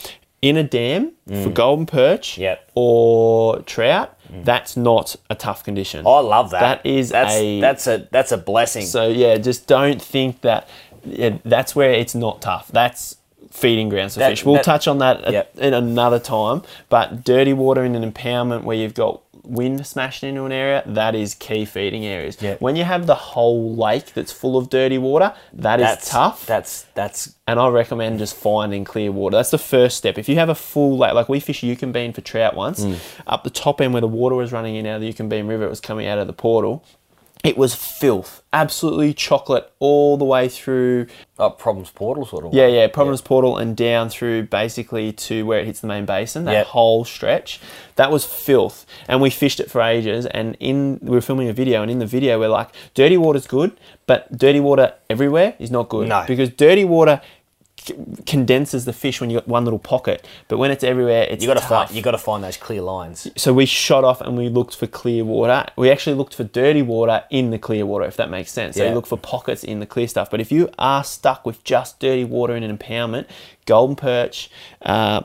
[0.42, 2.38] in a dam for golden perch Mm.
[2.38, 2.68] Yep.
[2.68, 2.72] Mm.
[2.76, 6.06] or trout, that's not a tough condition.
[6.06, 6.60] I love that.
[6.84, 8.86] That is that's a that's a that's a blessing.
[8.86, 10.68] so yeah, just don't think that
[11.06, 12.68] yeah, that's where it's not tough.
[12.72, 13.16] That's
[13.52, 14.46] feeding grounds for That- fish.
[14.46, 15.54] We'll that- touch on that at- Yep.
[15.60, 16.62] in another time.
[16.90, 21.16] But dirty water in an impoundment where you've got wind smashing into an area, that
[21.16, 22.38] is key feeding areas.
[22.42, 22.62] Yep.
[22.62, 26.46] When you have the whole lake that's full of dirty water, that is that's tough.
[26.46, 29.38] That's that's and I recommend just finding clear water.
[29.38, 30.18] That's the first step.
[30.18, 32.98] If you have a full lake, like we fished Eucumbene for trout once, Mm.
[33.26, 35.64] up the top end where the water was running in out of the Eucumbene River,
[35.66, 36.84] it was coming out of the portal.
[37.48, 41.08] It was filth, absolutely chocolate all the way through.
[41.40, 42.54] oh, problems portal sort of.
[42.54, 46.44] Yeah, yeah, Providence Portal and down through basically to where it hits the main basin.
[46.44, 46.66] That Yep.
[46.68, 47.62] whole stretch,
[47.96, 50.26] that was filth, and we fished it for ages.
[50.26, 53.48] And in we were filming a video, and in the video we're like, dirty water's
[53.48, 53.72] good,
[54.08, 56.10] but dirty water everywhere is not good.
[56.10, 56.26] No.
[56.28, 57.22] because dirty water
[58.26, 61.48] condenses the fish when you got one little pocket, but when it's everywhere, it's You
[61.48, 63.28] got to find you got to find those clear lines.
[63.36, 65.66] so we shot off and we looked for clear water.
[65.76, 68.76] We actually looked for dirty water in the clear water, if that makes sense.
[68.76, 68.90] So Yeah.
[68.90, 70.30] you look for pockets in the clear stuff.
[70.30, 73.26] But if you are stuck with just dirty water in an impoundment,
[73.66, 74.50] golden perch,
[74.82, 75.22] uh,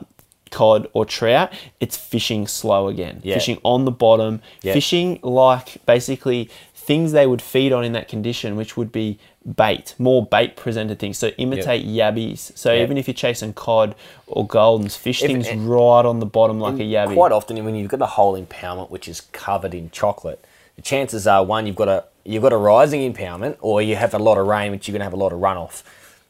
[0.51, 3.19] cod, or trout, it's fishing slow again.
[3.23, 3.33] Yeah.
[3.35, 4.73] Fishing on the bottom, Yeah.
[4.73, 6.47] fishing like basically
[6.85, 9.17] things they would feed on in that condition, which would be
[9.55, 11.17] bait, more bait presented things.
[11.17, 12.57] So imitate yabbies.
[12.57, 12.83] So Yeah.
[12.83, 13.95] even if you're chasing cod
[14.27, 17.13] or goldens, fish If- things and- right on the bottom like a yabby.
[17.15, 20.43] Quite often, when you've got a whole impoundment which is covered in chocolate,
[20.75, 24.13] the chances are one you've got a you've got a rising impoundment, or you have
[24.13, 25.83] a lot of rain, which you're going to have a lot of runoff.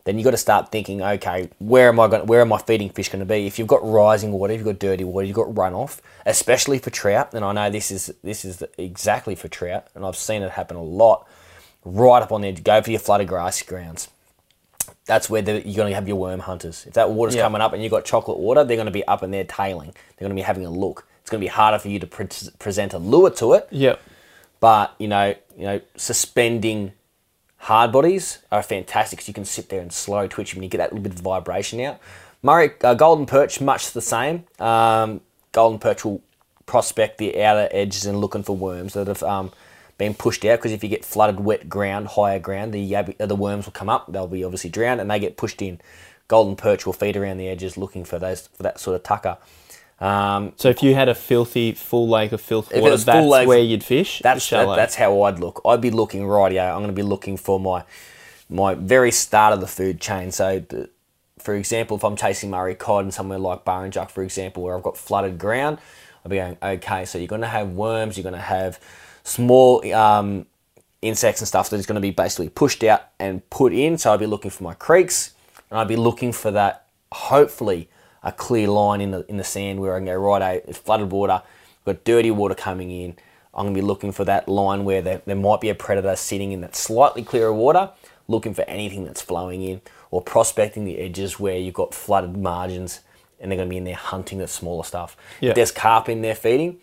[0.06, 2.26] Then you've got to start thinking, okay, where am I going?
[2.28, 3.48] Where are my feeding fish going to be?
[3.48, 6.90] If you've got rising water, if you've got dirty water, you've got runoff, especially for
[6.90, 7.34] trout.
[7.34, 10.76] And I know this is this is exactly for trout, and I've seen it happen
[10.76, 11.26] a lot.
[11.86, 14.10] Right up on there, go for your flooded grass grounds
[15.06, 16.86] that's where the, you're going to have your worm hunters.
[16.88, 17.42] If that water's Yeah.
[17.42, 19.88] coming up and you've got chocolate water, they're going to be up in there tailing.
[19.92, 21.06] They're going to be having a look.
[21.22, 22.28] It's going to be harder for you to pre-
[22.58, 24.00] present a lure to it, Yep.
[24.62, 26.94] but you know, you know, suspending
[27.64, 29.20] hard bodies are fantastic.
[29.20, 31.14] 'cause you can sit there and slow twitch them and you get that little bit
[31.14, 31.98] of vibration out.
[32.42, 34.44] Murray uh, golden perch, much the same.
[34.60, 35.22] Um,
[35.54, 36.22] golden perch will
[36.66, 39.52] prospect the outer edges and looking for worms that have um,
[39.98, 40.60] been pushed out.
[40.60, 43.90] Because if you get flooded, wet ground, higher ground, the uh, the worms will come
[43.90, 44.12] up.
[44.12, 45.80] They'll be obviously drowned and they get pushed in.
[46.28, 49.38] Golden perch will feed around the edges looking for those for that sort of tucker.
[50.04, 53.60] Um, So if you had a filthy full lake of filth water, that's lake- where
[53.60, 54.22] you'd fish.
[54.24, 54.72] That's shallow.
[54.72, 55.62] that, that's how I'd look.
[55.66, 56.70] I'd be looking rightio.
[56.72, 57.84] I'm going to be looking for my
[58.50, 60.32] my very start of the food chain.
[60.32, 60.90] So, the,
[61.40, 64.84] for example, if I'm chasing Murray cod in somewhere like Burrinjuck, for example, where I've
[64.84, 65.80] got flooded ground,
[66.24, 68.80] I'll be going, okay, so you're going to have worms, you're going to have
[69.24, 70.46] small um,
[71.02, 73.98] insects and stuff that is going to be basically pushed out and put in.
[73.98, 75.32] So I'd be looking for my creeks,
[75.72, 76.86] and I'd be looking for that.
[77.12, 77.90] Hopefully,
[78.24, 80.42] a clear line in the in the sand where I can go right.
[80.42, 81.42] Eh, it's flooded water,
[81.86, 83.16] got dirty water coming in.
[83.54, 86.16] I'm going to be looking for that line where there, there might be a predator
[86.16, 87.92] sitting in that slightly clearer water,
[88.28, 93.02] looking for anything that's flowing in, or prospecting the edges where you've got flooded margins
[93.40, 95.16] and they're going to be in there hunting the smaller stuff.
[95.40, 95.50] Yeah.
[95.50, 96.80] If there's carp in there feeding,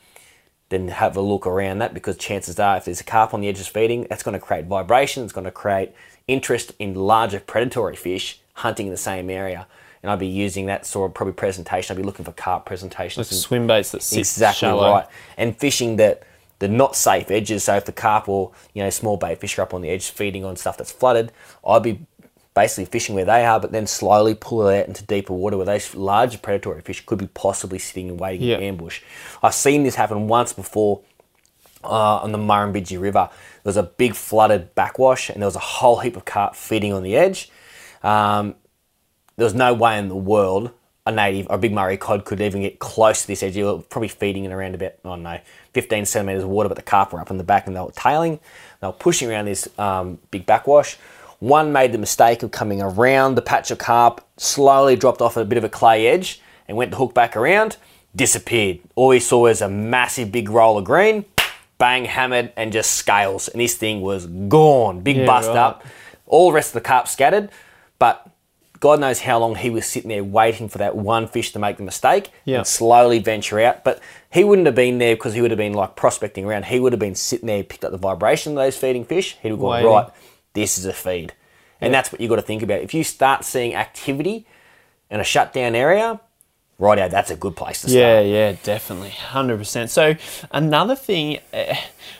[0.68, 3.48] then have a look around that because chances are if there's a carp on the
[3.48, 5.92] edges feeding, that's going to create vibration, it's going to create
[6.28, 9.66] interest in larger predatory fish hunting in the same area.
[10.02, 11.94] And I'd be using that sort of probably presentation.
[11.94, 13.26] I'd be looking for carp presentations.
[13.26, 14.90] Like and- swim baits that sit exactly shallow.
[14.92, 15.06] right.
[15.36, 16.22] And fishing that
[16.58, 17.64] the not safe edges.
[17.64, 20.10] So if the carp or you know small bait fish are up on the edge
[20.10, 21.32] feeding on stuff that's flooded,
[21.66, 22.00] I'd be
[22.54, 25.64] basically fishing where they are, but then slowly pull it out into deeper water where
[25.66, 28.56] those larger predatory fish could be possibly sitting and waiting Yeah.
[28.56, 29.00] in ambush.
[29.42, 31.00] I've seen this happen once before
[31.84, 33.30] uh, on the Murrumbidgee River.
[33.62, 36.92] There was a big flooded backwash, and there was a whole heap of carp feeding
[36.92, 37.50] on the edge.
[38.02, 38.56] Um,
[39.40, 40.70] there was no way in the world
[41.06, 43.56] a native or a big Murray cod could even get close to this edge.
[43.56, 45.40] You were probably feeding in around about, I don't know,
[45.72, 47.90] 15 centimetres of water, but the carp were up in the back and they were
[47.92, 48.38] tailing.
[48.82, 50.96] They were pushing around this um, big backwash.
[51.38, 55.44] One made the mistake of coming around the patch of carp, slowly dropped off a
[55.46, 56.38] bit of a clay edge
[56.68, 57.78] and went to hook back around,
[58.14, 58.80] disappeared.
[58.94, 61.24] All we saw was a massive big roll of green,
[61.78, 63.48] bang, hammered, and just scales.
[63.48, 65.00] And this thing was gone.
[65.00, 65.56] Big Yeah, bust right.
[65.56, 65.84] up.
[66.26, 67.48] All the rest of the carp scattered,
[67.98, 68.29] but
[68.80, 71.76] God knows how long he was sitting there waiting for that one fish to make
[71.76, 72.58] the mistake Yeah.
[72.58, 73.84] and slowly venture out.
[73.84, 74.00] But
[74.30, 76.64] he wouldn't have been there because he would have been like prospecting around.
[76.64, 79.36] He would have been sitting there, picked up the vibration of those feeding fish.
[79.42, 79.90] He'd have gone, Waiting.
[79.90, 80.08] right,
[80.54, 81.34] this is a feed.
[81.82, 82.80] And that's what you've got to think about.
[82.80, 84.46] If you start seeing activity
[85.10, 86.20] in a shutdown area,
[86.80, 88.00] right out, that's a good place to start.
[88.00, 89.90] Yeah, yeah, definitely, hundred percent.
[89.90, 90.14] So
[90.50, 91.76] another thing eh,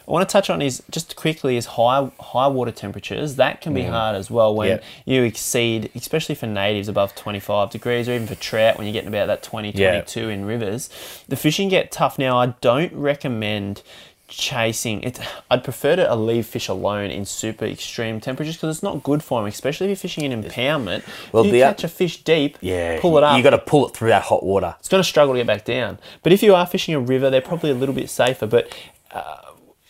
[0.07, 3.37] I want to touch on is just quickly is high high water temperatures.
[3.37, 4.79] That can be hard as well when Yeah.
[5.07, 8.93] you exceed, especially for natives above twenty five degrees, or even for trout when you're
[8.93, 9.93] getting about that 20, Yeah.
[10.03, 10.91] 22 in rivers.
[11.29, 12.19] The fishing get tough.
[12.19, 13.83] Now I don't recommend
[14.31, 15.19] chasing it
[15.51, 19.41] i'd prefer to leave fish alone in super extreme temperatures because it's not good for
[19.41, 21.03] them especially if you're fishing in impoundment
[21.33, 23.59] Well, if you the- catch a fish deep Yeah, pull it up You got to
[23.59, 24.75] pull it through that hot water.
[24.79, 25.99] it's going to struggle to get back down.
[26.23, 28.47] But if you are fishing a river, they're probably a little bit safer.
[28.47, 28.73] But
[29.13, 29.37] uh,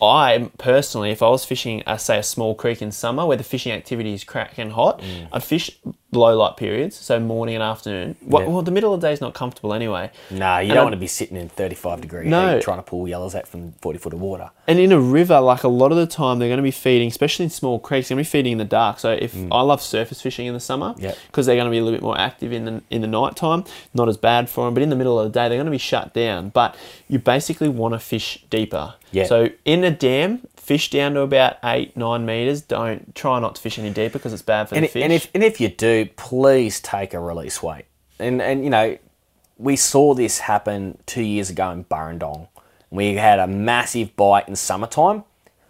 [0.02, 3.44] I personally, if I was fishing, uh, say, a small creek in summer where the
[3.44, 5.28] fishing activity is cracking hot, Mm.
[5.32, 5.70] I'd fish
[6.12, 8.16] low light periods, so morning and afternoon.
[8.26, 8.48] Well, Yeah.
[8.48, 10.10] well, the middle of the day is not comfortable anyway.
[10.30, 12.54] Nah, you And don't I'd- want to be sitting in 35 degree No.
[12.54, 14.50] heat trying to pull yellows out from 40 foot of water.
[14.66, 17.08] And in a river, like a lot of the time, they're going to be feeding,
[17.08, 18.98] especially in small creeks, they're going to be feeding in the dark.
[18.98, 21.02] So if I love surface fishing in the summer, Mm.
[21.02, 21.18] Yep.
[21.28, 23.36] because they're going to be a little bit more active in the in the night
[23.36, 24.74] time, not as bad for them.
[24.74, 26.48] But in the middle of the day, they're going to be shut down.
[26.48, 26.74] But
[27.08, 28.94] you basically want to fish deeper.
[29.12, 29.26] Yeah.
[29.26, 32.60] So in a dam, fish down to about eight nine meters.
[32.62, 35.02] Don't try not to fish any deeper because it's bad for And, the fish.
[35.02, 37.86] and if and if you do, please take a release weight.
[38.18, 38.98] And and you know,
[39.58, 42.48] we saw this happen two years ago in Burrendong.
[42.90, 45.24] We had a massive bite in summertime.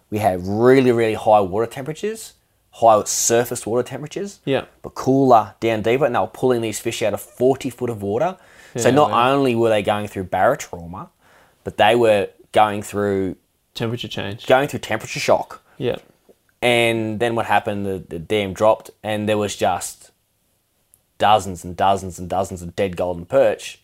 [0.09, 2.33] We had really really high water temperatures,
[2.71, 4.39] high surface water temperatures.
[4.45, 4.65] Yeah.
[4.81, 8.01] But cooler down deeper, and they were pulling these fish out of forty foot of
[8.01, 8.37] water.
[8.75, 11.09] so not only were they going through barotrauma,
[11.63, 13.35] but they were going through
[13.81, 14.45] Temperature change.
[14.45, 15.63] going through temperature shock.
[15.79, 15.95] Yeah.
[16.61, 17.83] And then what happened?
[17.87, 20.11] The, the dam dropped, and there was just
[21.17, 23.79] dozens and dozens and dozens of dead golden perch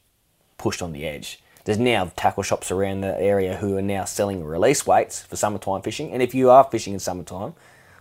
[0.59, 1.39] pushed on the edge.
[1.65, 5.81] There's now tackle shops around the area who are now selling release weights for summertime
[5.81, 6.11] fishing.
[6.11, 7.55] And if you are fishing in summertime,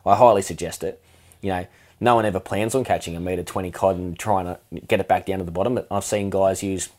[0.04, 1.02] I highly suggest it.
[1.40, 1.66] You know,
[1.98, 5.08] no one ever plans on catching a meter twenty cod and trying to get it
[5.08, 5.74] back down to the bottom.
[5.74, 6.90] But I've seen guys use,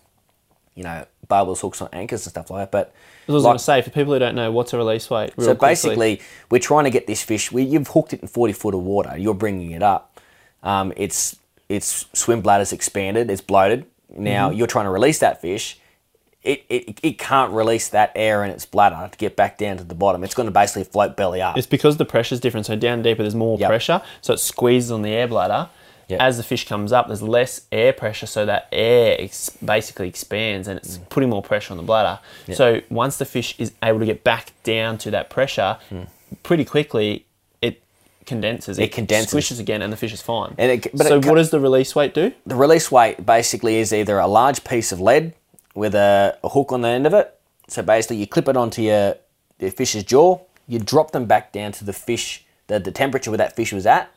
[0.73, 2.71] you know, barbells, hooks on anchors and stuff like that.
[2.71, 2.93] But
[3.27, 5.33] I was like- going to say, for people who don't know, what's a release weight?
[5.37, 5.67] Real so quickly.
[5.69, 6.21] basically,
[6.51, 7.51] we're trying to get this fish.
[7.51, 9.17] We, you've hooked it in forty foot of water.
[9.17, 10.19] You're bringing it up.
[10.63, 11.37] Um, its
[11.69, 13.29] its swim bladder's expanded.
[13.29, 13.85] It's bloated.
[14.09, 14.57] Now Mm-hmm.
[14.57, 15.79] you're trying to release that fish.
[16.43, 19.83] It, it, it can't release that air in its bladder to get back down to
[19.83, 20.23] the bottom.
[20.23, 21.57] It's going to basically float belly up.
[21.57, 22.65] It's because the pressure's different.
[22.67, 23.67] So down deeper, there's more Yep.
[23.69, 24.01] pressure.
[24.21, 25.67] So it squeezes on the air bladder.
[26.07, 26.21] Yep.
[26.21, 28.27] As the fish comes up, there's less air pressure.
[28.27, 30.83] So that air ex- basically expands and Mm.
[30.83, 32.19] it's putting more pressure on the bladder.
[32.53, 35.77] So once the fish is able to get back down to that pressure,
[36.43, 37.25] pretty quickly,
[37.61, 37.81] it
[38.25, 38.77] condenses.
[38.77, 38.83] Mm.
[38.83, 39.33] It condenses.
[39.33, 40.55] Squishes again and the fish is fine.
[40.57, 42.31] And it- but so it what does the release weight do?
[42.45, 45.33] the release weight basically is either a large piece of lead
[45.75, 47.33] with a, a hook on the end of it.
[47.67, 49.15] So basically, you clip it onto your,
[49.59, 50.39] your fish's jaw,
[50.69, 53.85] you drop them back down to the fish, the, the temperature where that fish was
[53.85, 54.09] at,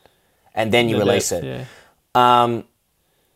[0.55, 1.47] and then you The release depth, it.
[1.47, 1.65] Yeah.
[2.15, 2.65] Um,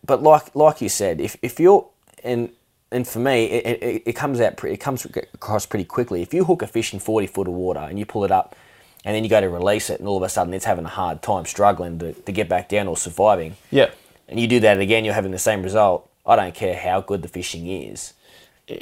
[0.05, 1.87] but like like you said, if, if you're
[2.23, 2.49] and
[2.91, 6.21] and for me, it, it, it comes out it comes across pretty quickly.
[6.21, 8.55] If you hook a fish in forty foot of water and you pull it up,
[9.03, 10.89] and then you go to release it, and all of a sudden it's having a
[10.89, 13.89] hard time struggling to, to get back down or surviving, Yeah.
[14.27, 16.09] and you do that again, you're having the same result.
[16.25, 18.13] I don't care how good the fishing is.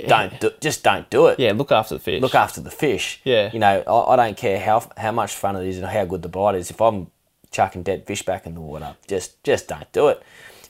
[0.07, 1.39] Don't do, just don't do it.
[1.39, 2.21] Yeah, look after the fish.
[2.21, 3.19] Look after the fish.
[3.25, 3.49] Yeah.
[3.51, 6.21] You know, I, I don't care how how much fun it is and how good
[6.21, 6.69] the bite is.
[6.71, 7.07] If I'm
[7.53, 10.21] chucking dead fish back in the water, just just don't do it.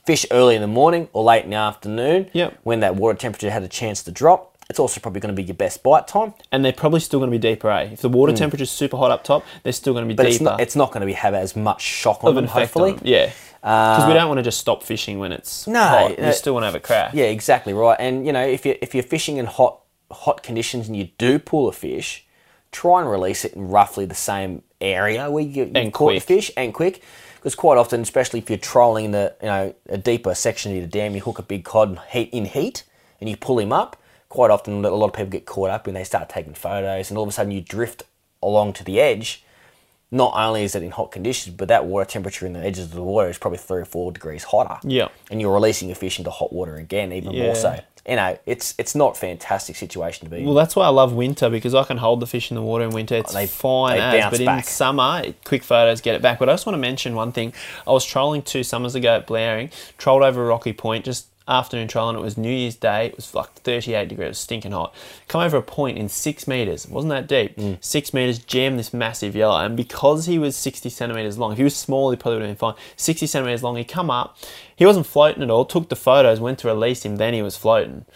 [0.06, 2.30] Fish early in the morning or late in the afternoon.
[2.34, 2.58] Yep.
[2.62, 5.42] When that water temperature had a chance to drop, it's also probably going to be
[5.46, 6.34] your best bite time.
[6.52, 7.70] and they're probably still going to be deeper.
[7.70, 7.90] Eh?
[7.94, 10.18] If the water temperature's super hot up top, they're still going to be Mm.
[10.18, 10.32] But deeper.
[10.34, 12.46] it's not it's not going to be have as much shock on of them.
[12.46, 12.90] Hopefully.
[12.92, 13.06] on them.
[13.06, 13.32] Yeah.
[13.62, 16.10] Because we don't want to just stop fishing when it's No, hot.
[16.20, 17.14] uh, We still want to have a crack.
[17.14, 17.96] Yeah, exactly right.
[17.98, 19.80] And you know, if you're, if you're fishing in hot
[20.10, 22.23] hot conditions and you do pull a fish,
[22.74, 26.20] try and release it in roughly the same area where you, you caught quick.
[26.22, 27.02] the fish and quick.
[27.36, 30.78] Because quite often, especially if you're trolling in the you know a deeper section of
[30.78, 32.84] your dam, you hook a big cod in heat
[33.20, 33.96] and you pull him up.
[34.28, 37.16] Quite often, a lot of people get caught up when they start taking photos, and
[37.18, 38.02] all of a sudden you drift
[38.42, 39.44] along to the edge.
[40.10, 42.92] Not only is it in hot conditions, but that water temperature in the edges of
[42.92, 45.08] the water is probably three or four degrees hotter Yeah.
[45.30, 47.44] and you're releasing a fish into hot water again, even Yeah.
[47.46, 47.80] more so.
[48.08, 50.44] You know, it's it's not fantastic situation to be in.
[50.44, 52.84] Well, that's why I love winter because I can hold the fish in the water
[52.84, 53.14] in winter.
[53.14, 56.38] It's oh, They- fine they as, but in summer, quick photos get it back.
[56.38, 57.54] But I just want to mention one thing.
[57.86, 61.88] I was trolling two summers ago at Blowering, trolled over a Rocky Point, just afternoon
[61.88, 63.06] trial and It was New Year's Day.
[63.06, 64.94] It was like 38 degrees, stinking hot.
[65.28, 66.84] Come over a point in six meters.
[66.86, 67.56] It wasn't that deep.
[67.56, 67.78] Mm.
[67.84, 69.58] Six meters, jammed this massive yellow.
[69.58, 72.50] And because he was 60 centimeters long, if he was small, he probably would have
[72.50, 72.74] been fine.
[72.96, 74.36] 60 centimeters long, he come up.
[74.76, 75.64] He wasn't floating at all.
[75.64, 77.16] Took the photos, went to release him.
[77.16, 78.06] Then he was floating,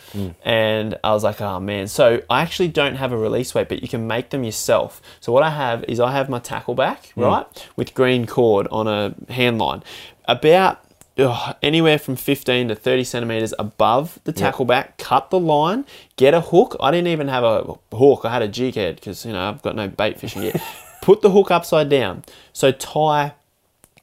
[0.45, 3.81] and I was like, "Oh man!" So I actually don't have a release weight, but
[3.81, 5.01] you can make them yourself.
[5.21, 8.89] So what I have is I have my tackle back right with green cord on
[8.89, 9.85] a hand line,
[10.25, 10.81] about
[11.19, 14.99] ugh, anywhere from 15 to 30 centimeters above the tackle back.
[14.99, 15.85] Cut the line,
[16.17, 16.77] get a hook.
[16.81, 18.25] I didn't even have a hook.
[18.25, 20.63] I had a jig head because you know I've got no bait fishing yet.
[21.03, 22.25] Put the hook upside down.
[22.53, 23.35] So tie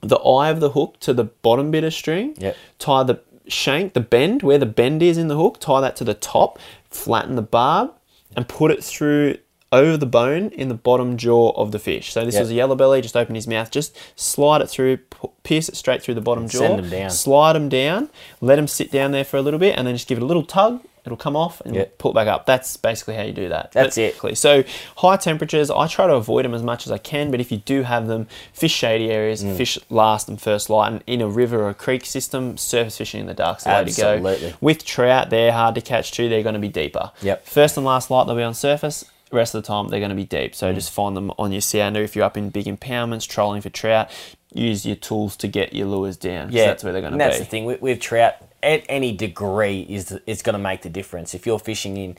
[0.02, 2.36] the eye of the hook to the bottom bit of string.
[2.38, 2.58] Yep.
[2.80, 6.04] Tie the shank, the bend, where the bend is in the hook, tie that to
[6.04, 6.60] the top,
[6.90, 7.92] flatten the barb,
[8.36, 9.38] and put it through
[9.76, 12.12] over the bone in the bottom jaw of the fish.
[12.14, 12.42] So this Yep.
[12.42, 15.00] was a yellow belly, just open his mouth, just slide it through,
[15.44, 17.10] pierce it straight through the bottom jaw, send 'em down.
[17.10, 18.10] slide them down,
[18.42, 20.26] let them sit down there for a little bit, and then just give it a
[20.26, 20.80] little tug.
[21.06, 22.00] It'll come off and Yep.
[22.00, 22.48] pull it back up.
[22.48, 23.72] That's basically how you do that.
[23.74, 24.38] That's But- it.
[24.40, 24.64] So
[24.98, 27.30] high temperatures, I try to avoid them as much as I can.
[27.30, 29.56] But if you do have them, fish shady areas, Mm.
[29.56, 33.20] fish last and first light, and in a river or a creek system, surface fishing
[33.22, 34.36] in the dark's the way to go.
[34.62, 36.28] With trout, they're hard to catch too.
[36.28, 37.12] They're going to be deeper.
[37.22, 37.46] Yep.
[37.46, 39.06] First and last light, they'll be on surface.
[39.30, 40.52] The rest of the time, they're going to be deep.
[40.52, 40.56] Mm.
[40.56, 42.02] So just find them on your sounder.
[42.02, 44.12] If you're up in big impoundments, trolling for trout,
[44.54, 46.52] use your tools to get your lures down.
[46.52, 48.36] Yeah, that's where they're going to and That's the thing with, with trout.
[48.64, 51.36] At any degree is is going to make the difference.
[51.36, 52.18] If you're fishing in,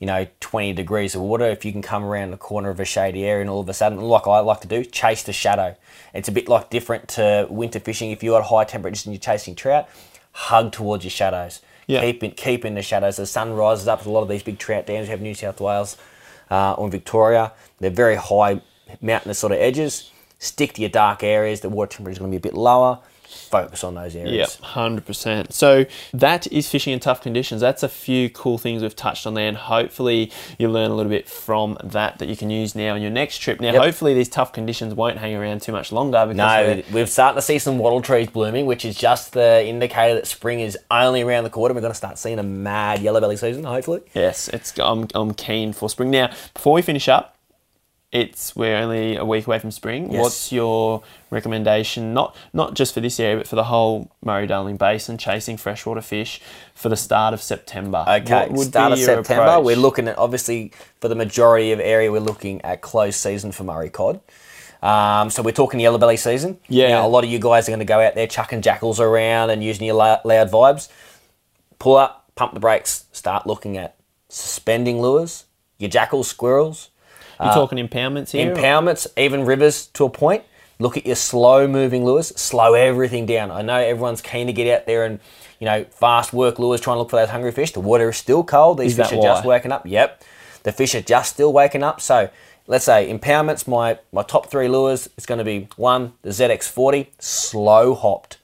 [0.00, 2.84] you know, 20 degrees of water, if you can come around the corner of a
[2.84, 5.76] shady area and all of a sudden, like I like to do, chase the shadow.
[6.12, 8.10] It's a bit like different to winter fishing.
[8.10, 9.88] If you're at high temperatures and you're chasing trout,
[10.32, 11.60] hug towards your shadows.
[11.86, 12.00] Yeah.
[12.00, 13.16] Keep in keep in the shadows.
[13.16, 14.04] The sun rises up.
[14.04, 15.96] A lot of these big trout dams we have in New South Wales
[16.50, 17.52] uh, or in Victoria.
[17.80, 18.60] They're very high
[19.00, 20.10] mountainous sort of edges.
[20.38, 21.60] Stick to your dark areas.
[21.60, 23.00] The water temperature is going to be a bit lower.
[23.34, 24.58] Focus on those areas.
[24.60, 25.52] Yep, hundred percent.
[25.52, 27.60] So that is fishing in tough conditions.
[27.60, 31.10] That's a few cool things we've touched on there, and hopefully you learn a little
[31.10, 33.60] bit from that that you can use now on your next trip.
[33.60, 33.82] Now, Yep.
[33.82, 37.42] hopefully these tough conditions won't hang around too much longer because No, we've started to
[37.42, 41.44] see some wattle trees blooming, which is just the indicator that spring is only around
[41.44, 41.74] the corner.
[41.74, 44.00] We're going to start seeing a mad yellow belly season, hopefully.
[44.14, 46.10] Yes, it's I'm, I'm keen for spring.
[46.10, 47.33] Now, before we finish up,
[48.14, 50.12] it's we're only a week away from spring.
[50.12, 50.22] Yes.
[50.22, 52.14] What's your recommendation?
[52.14, 56.00] Not not just for this area, but for the whole Murray Darling Basin, chasing freshwater
[56.00, 56.40] fish
[56.74, 58.04] for the start of September.
[58.08, 59.42] Okay, would start of September.
[59.42, 59.64] approach?
[59.64, 63.64] We're looking at obviously for the majority of area, we're looking at close season for
[63.64, 64.20] Murray cod.
[64.80, 66.60] Um, so we're talking yellow belly season.
[66.68, 67.04] Yeah.
[67.04, 69.64] A lot of you guys are going to go out there chucking Jackalls around and
[69.64, 70.88] using your loud vibes.
[71.80, 73.96] Pull up, pump the brakes, start looking at
[74.28, 75.46] suspending lures,
[75.78, 76.90] your Jackalls, squirrels,
[77.40, 78.54] You're uh, talking impoundments here.
[78.54, 80.44] impoundments, even rivers to a point.
[80.78, 83.50] Look at your slow moving lures, slow everything down.
[83.50, 85.20] I know everyone's keen to get out there and,
[85.60, 87.72] you know, fast work lures, trying to look for those hungry fish.
[87.72, 88.78] The water is still cold.
[88.78, 89.86] These Is fish are just waking up.
[89.86, 90.22] Yep.
[90.64, 92.00] The fish are just still waking up.
[92.00, 92.28] So
[92.66, 97.08] let's say impoundments, my, my top three lures is going to be one, the ZX40,
[97.18, 98.38] slow hopped.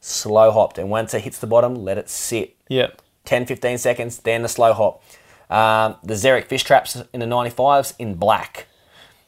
[0.00, 0.76] Slow hopped.
[0.78, 2.56] And once it hits the bottom, let it sit.
[2.68, 3.00] Yep.
[3.24, 5.02] 10 15 seconds, then the slow hop.
[5.50, 8.66] Um, the Zerek fish traps in the 95s in black,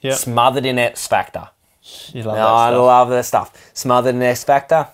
[0.01, 0.15] Yep.
[0.19, 1.49] smothered in S factor.
[2.13, 3.53] You love that I love that stuff.
[3.75, 4.87] Smothered in S factor.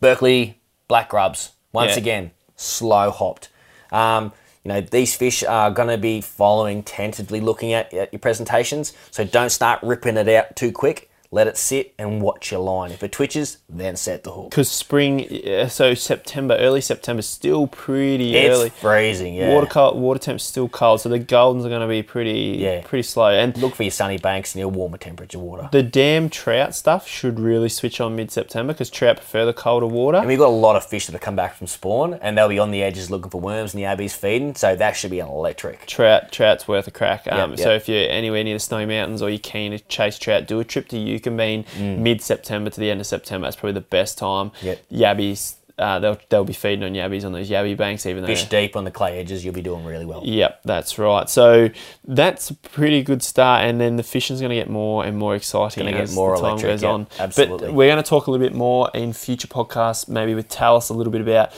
[0.00, 0.58] Berkley
[0.88, 1.50] black grubs.
[1.72, 1.98] Once Yeah.
[1.98, 3.48] again, slow hopped.
[3.90, 4.32] Um,
[4.64, 8.92] you know, these fish are going to be following, tentatively looking at, at your presentations.
[9.10, 11.10] So don't start ripping it out too quick.
[11.34, 12.90] Let it sit and watch your line.
[12.92, 14.50] If it twitches, then set the hook.
[14.50, 18.68] Because spring, so September, early September, still pretty It's early.
[18.68, 19.48] freezing, yeah.
[19.54, 22.82] Water cold, water temp's still cold, so the goldens are going to be pretty, Yeah.
[22.84, 23.28] pretty slow.
[23.30, 25.70] And Look for your sunny banks and your warmer temperature water.
[25.72, 30.18] the dam trout stuff should really switch on mid-September because trout prefer the colder water.
[30.18, 32.48] And we've got a lot of fish that have come back from spawn, and they'll
[32.50, 34.54] be on the edges looking for worms, and the abby's feeding.
[34.54, 35.86] So that should be electric.
[35.86, 37.26] trout trout's worth a crack.
[37.30, 40.18] Um, Yep, So if you're anywhere near the Snowy Mountains or you're keen to chase
[40.18, 41.98] trout, do a trip to Eucumbene Mm.
[41.98, 43.46] mid-September to the end of September.
[43.46, 44.50] That's probably the best time.
[44.62, 44.82] Yep.
[44.92, 48.28] Yabbies, uh, they'll they'll be feeding on yabbies on those yabby banks, even though.
[48.28, 50.22] Fish deep on the clay edges, you'll be doing really well.
[50.24, 51.28] Yep, that's right.
[51.28, 51.68] So
[52.04, 55.34] that's a pretty good start, and then the fishing's going to get more and more
[55.34, 57.06] exciting Gonna get as more the time electric, goes yeah, on.
[57.18, 57.66] absolutely.
[57.68, 60.88] But we're going to talk a little bit more in future podcasts, maybe with Talis,
[60.88, 61.52] a little bit about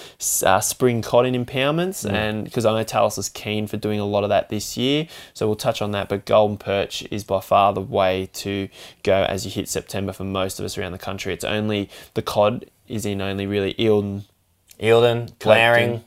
[0.45, 2.13] uh, spring cod in impoundments, Mm.
[2.13, 5.07] and because I know Talis is keen for doing a lot of that this year,
[5.35, 6.09] so we'll touch on that.
[6.09, 8.69] But golden perch is by far the way to
[9.03, 11.33] go as you hit September for most of us around the country.
[11.33, 14.25] It's only the cod is in only really Eildon
[14.81, 16.05] Eildon, Blowering,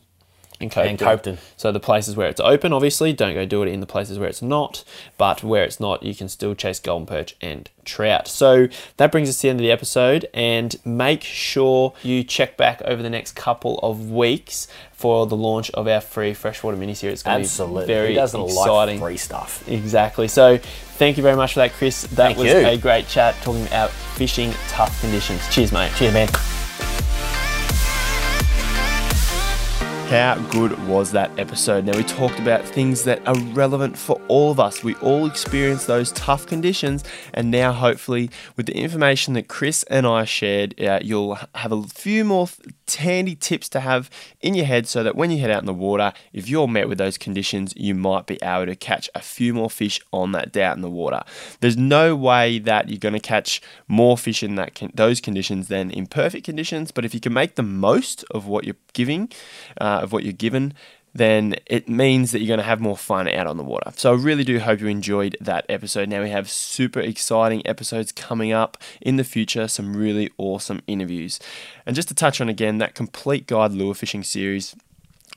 [0.60, 0.90] and Copeton.
[0.90, 1.38] And Copeton.
[1.56, 4.28] So the places where it's open, obviously, don't go do it in the places where
[4.28, 4.84] it's not.
[5.18, 8.28] But where it's not, you can still chase golden perch and trout.
[8.28, 8.68] So
[8.98, 10.28] that brings us to the end of the episode.
[10.34, 15.70] And make sure you check back over the next couple of weeks for the launch
[15.72, 17.14] of our free freshwater mini series.
[17.14, 17.84] It's going absolutely.
[17.84, 19.00] to be very doesn't exciting.
[19.00, 19.68] like free stuff?
[19.70, 20.28] Exactly.
[20.28, 22.02] So thank you very much for that, Chris.
[22.02, 22.58] That Thank was you.
[22.58, 25.48] a great chat talking about fishing tough conditions.
[25.50, 25.92] Cheers, mate.
[25.96, 26.67] Cheers, man.
[30.10, 31.84] How good was that episode?
[31.84, 34.82] Now, we talked about things that are relevant for all of us.
[34.82, 37.04] We all experience those tough conditions,
[37.34, 41.84] and now, hopefully, with the information that Chris and I shared, uh, you'll have a
[41.84, 42.48] few more
[42.96, 44.10] handy tips to have
[44.42, 46.88] in your head so that when you head out in the water, if you're met
[46.90, 50.52] with those conditions, you might be able to catch a few more fish on that
[50.52, 51.24] day out in the water.
[51.60, 55.68] There's no way that you're going to catch more fish in that con- those conditions
[55.68, 59.30] than in perfect conditions, but if you can make the most of what you're giving,
[59.80, 60.74] uh, of what you're given,
[61.18, 63.92] then it means that you're going to have more fun out on the water.
[63.96, 66.10] So I really do hope you enjoyed that episode.
[66.10, 71.40] Now we have super exciting episodes coming up in the future, some really awesome interviews.
[71.86, 74.76] And just to touch on again, that complete guide lure fishing series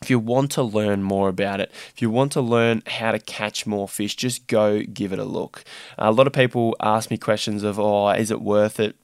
[0.03, 3.19] if you want to learn more about it, if you want to learn how to
[3.19, 5.63] catch more fish, just go give it a look.
[5.99, 8.97] a lot of people ask me questions of, oh, is it worth it?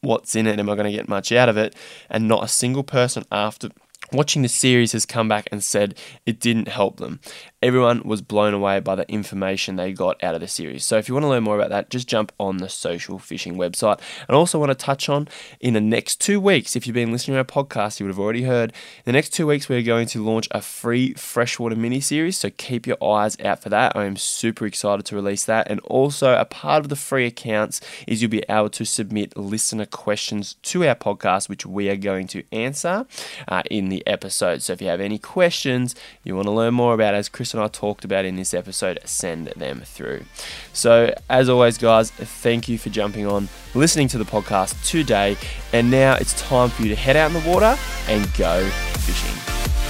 [0.00, 0.58] What's in it?
[0.58, 1.74] Am I going to get much out of it?
[2.10, 3.68] And not a single person after
[4.14, 7.20] watching the series has come back and said it didn't help them.
[7.64, 10.84] Everyone was blown away by the information they got out of the series.
[10.84, 13.54] So if you want to learn more about that, just jump on the social fishing
[13.54, 14.00] website.
[14.28, 15.28] And I also want to touch on
[15.60, 18.20] in the next two weeks, if you've been listening to our podcast, you would have
[18.20, 22.00] already heard, in the next two weeks, we're going to launch a free freshwater mini
[22.00, 22.36] series.
[22.36, 23.96] So keep your eyes out for that.
[23.96, 25.66] I am super excited to release that.
[25.70, 29.86] And also, a part of the free accounts is you'll be able to submit listener
[29.86, 33.06] questions to our podcast, which we are going to answer
[33.48, 34.60] uh, in the episode.
[34.60, 35.94] So if you have any questions
[36.24, 38.98] you want to learn more about, as Chris and I talked about in this episode,
[39.04, 40.24] send them through.
[40.72, 45.36] So, as always, guys, thank you for jumping on, listening to the podcast today.
[45.72, 47.78] And now it's time for you to head out in the water
[48.08, 49.83] and go fishing.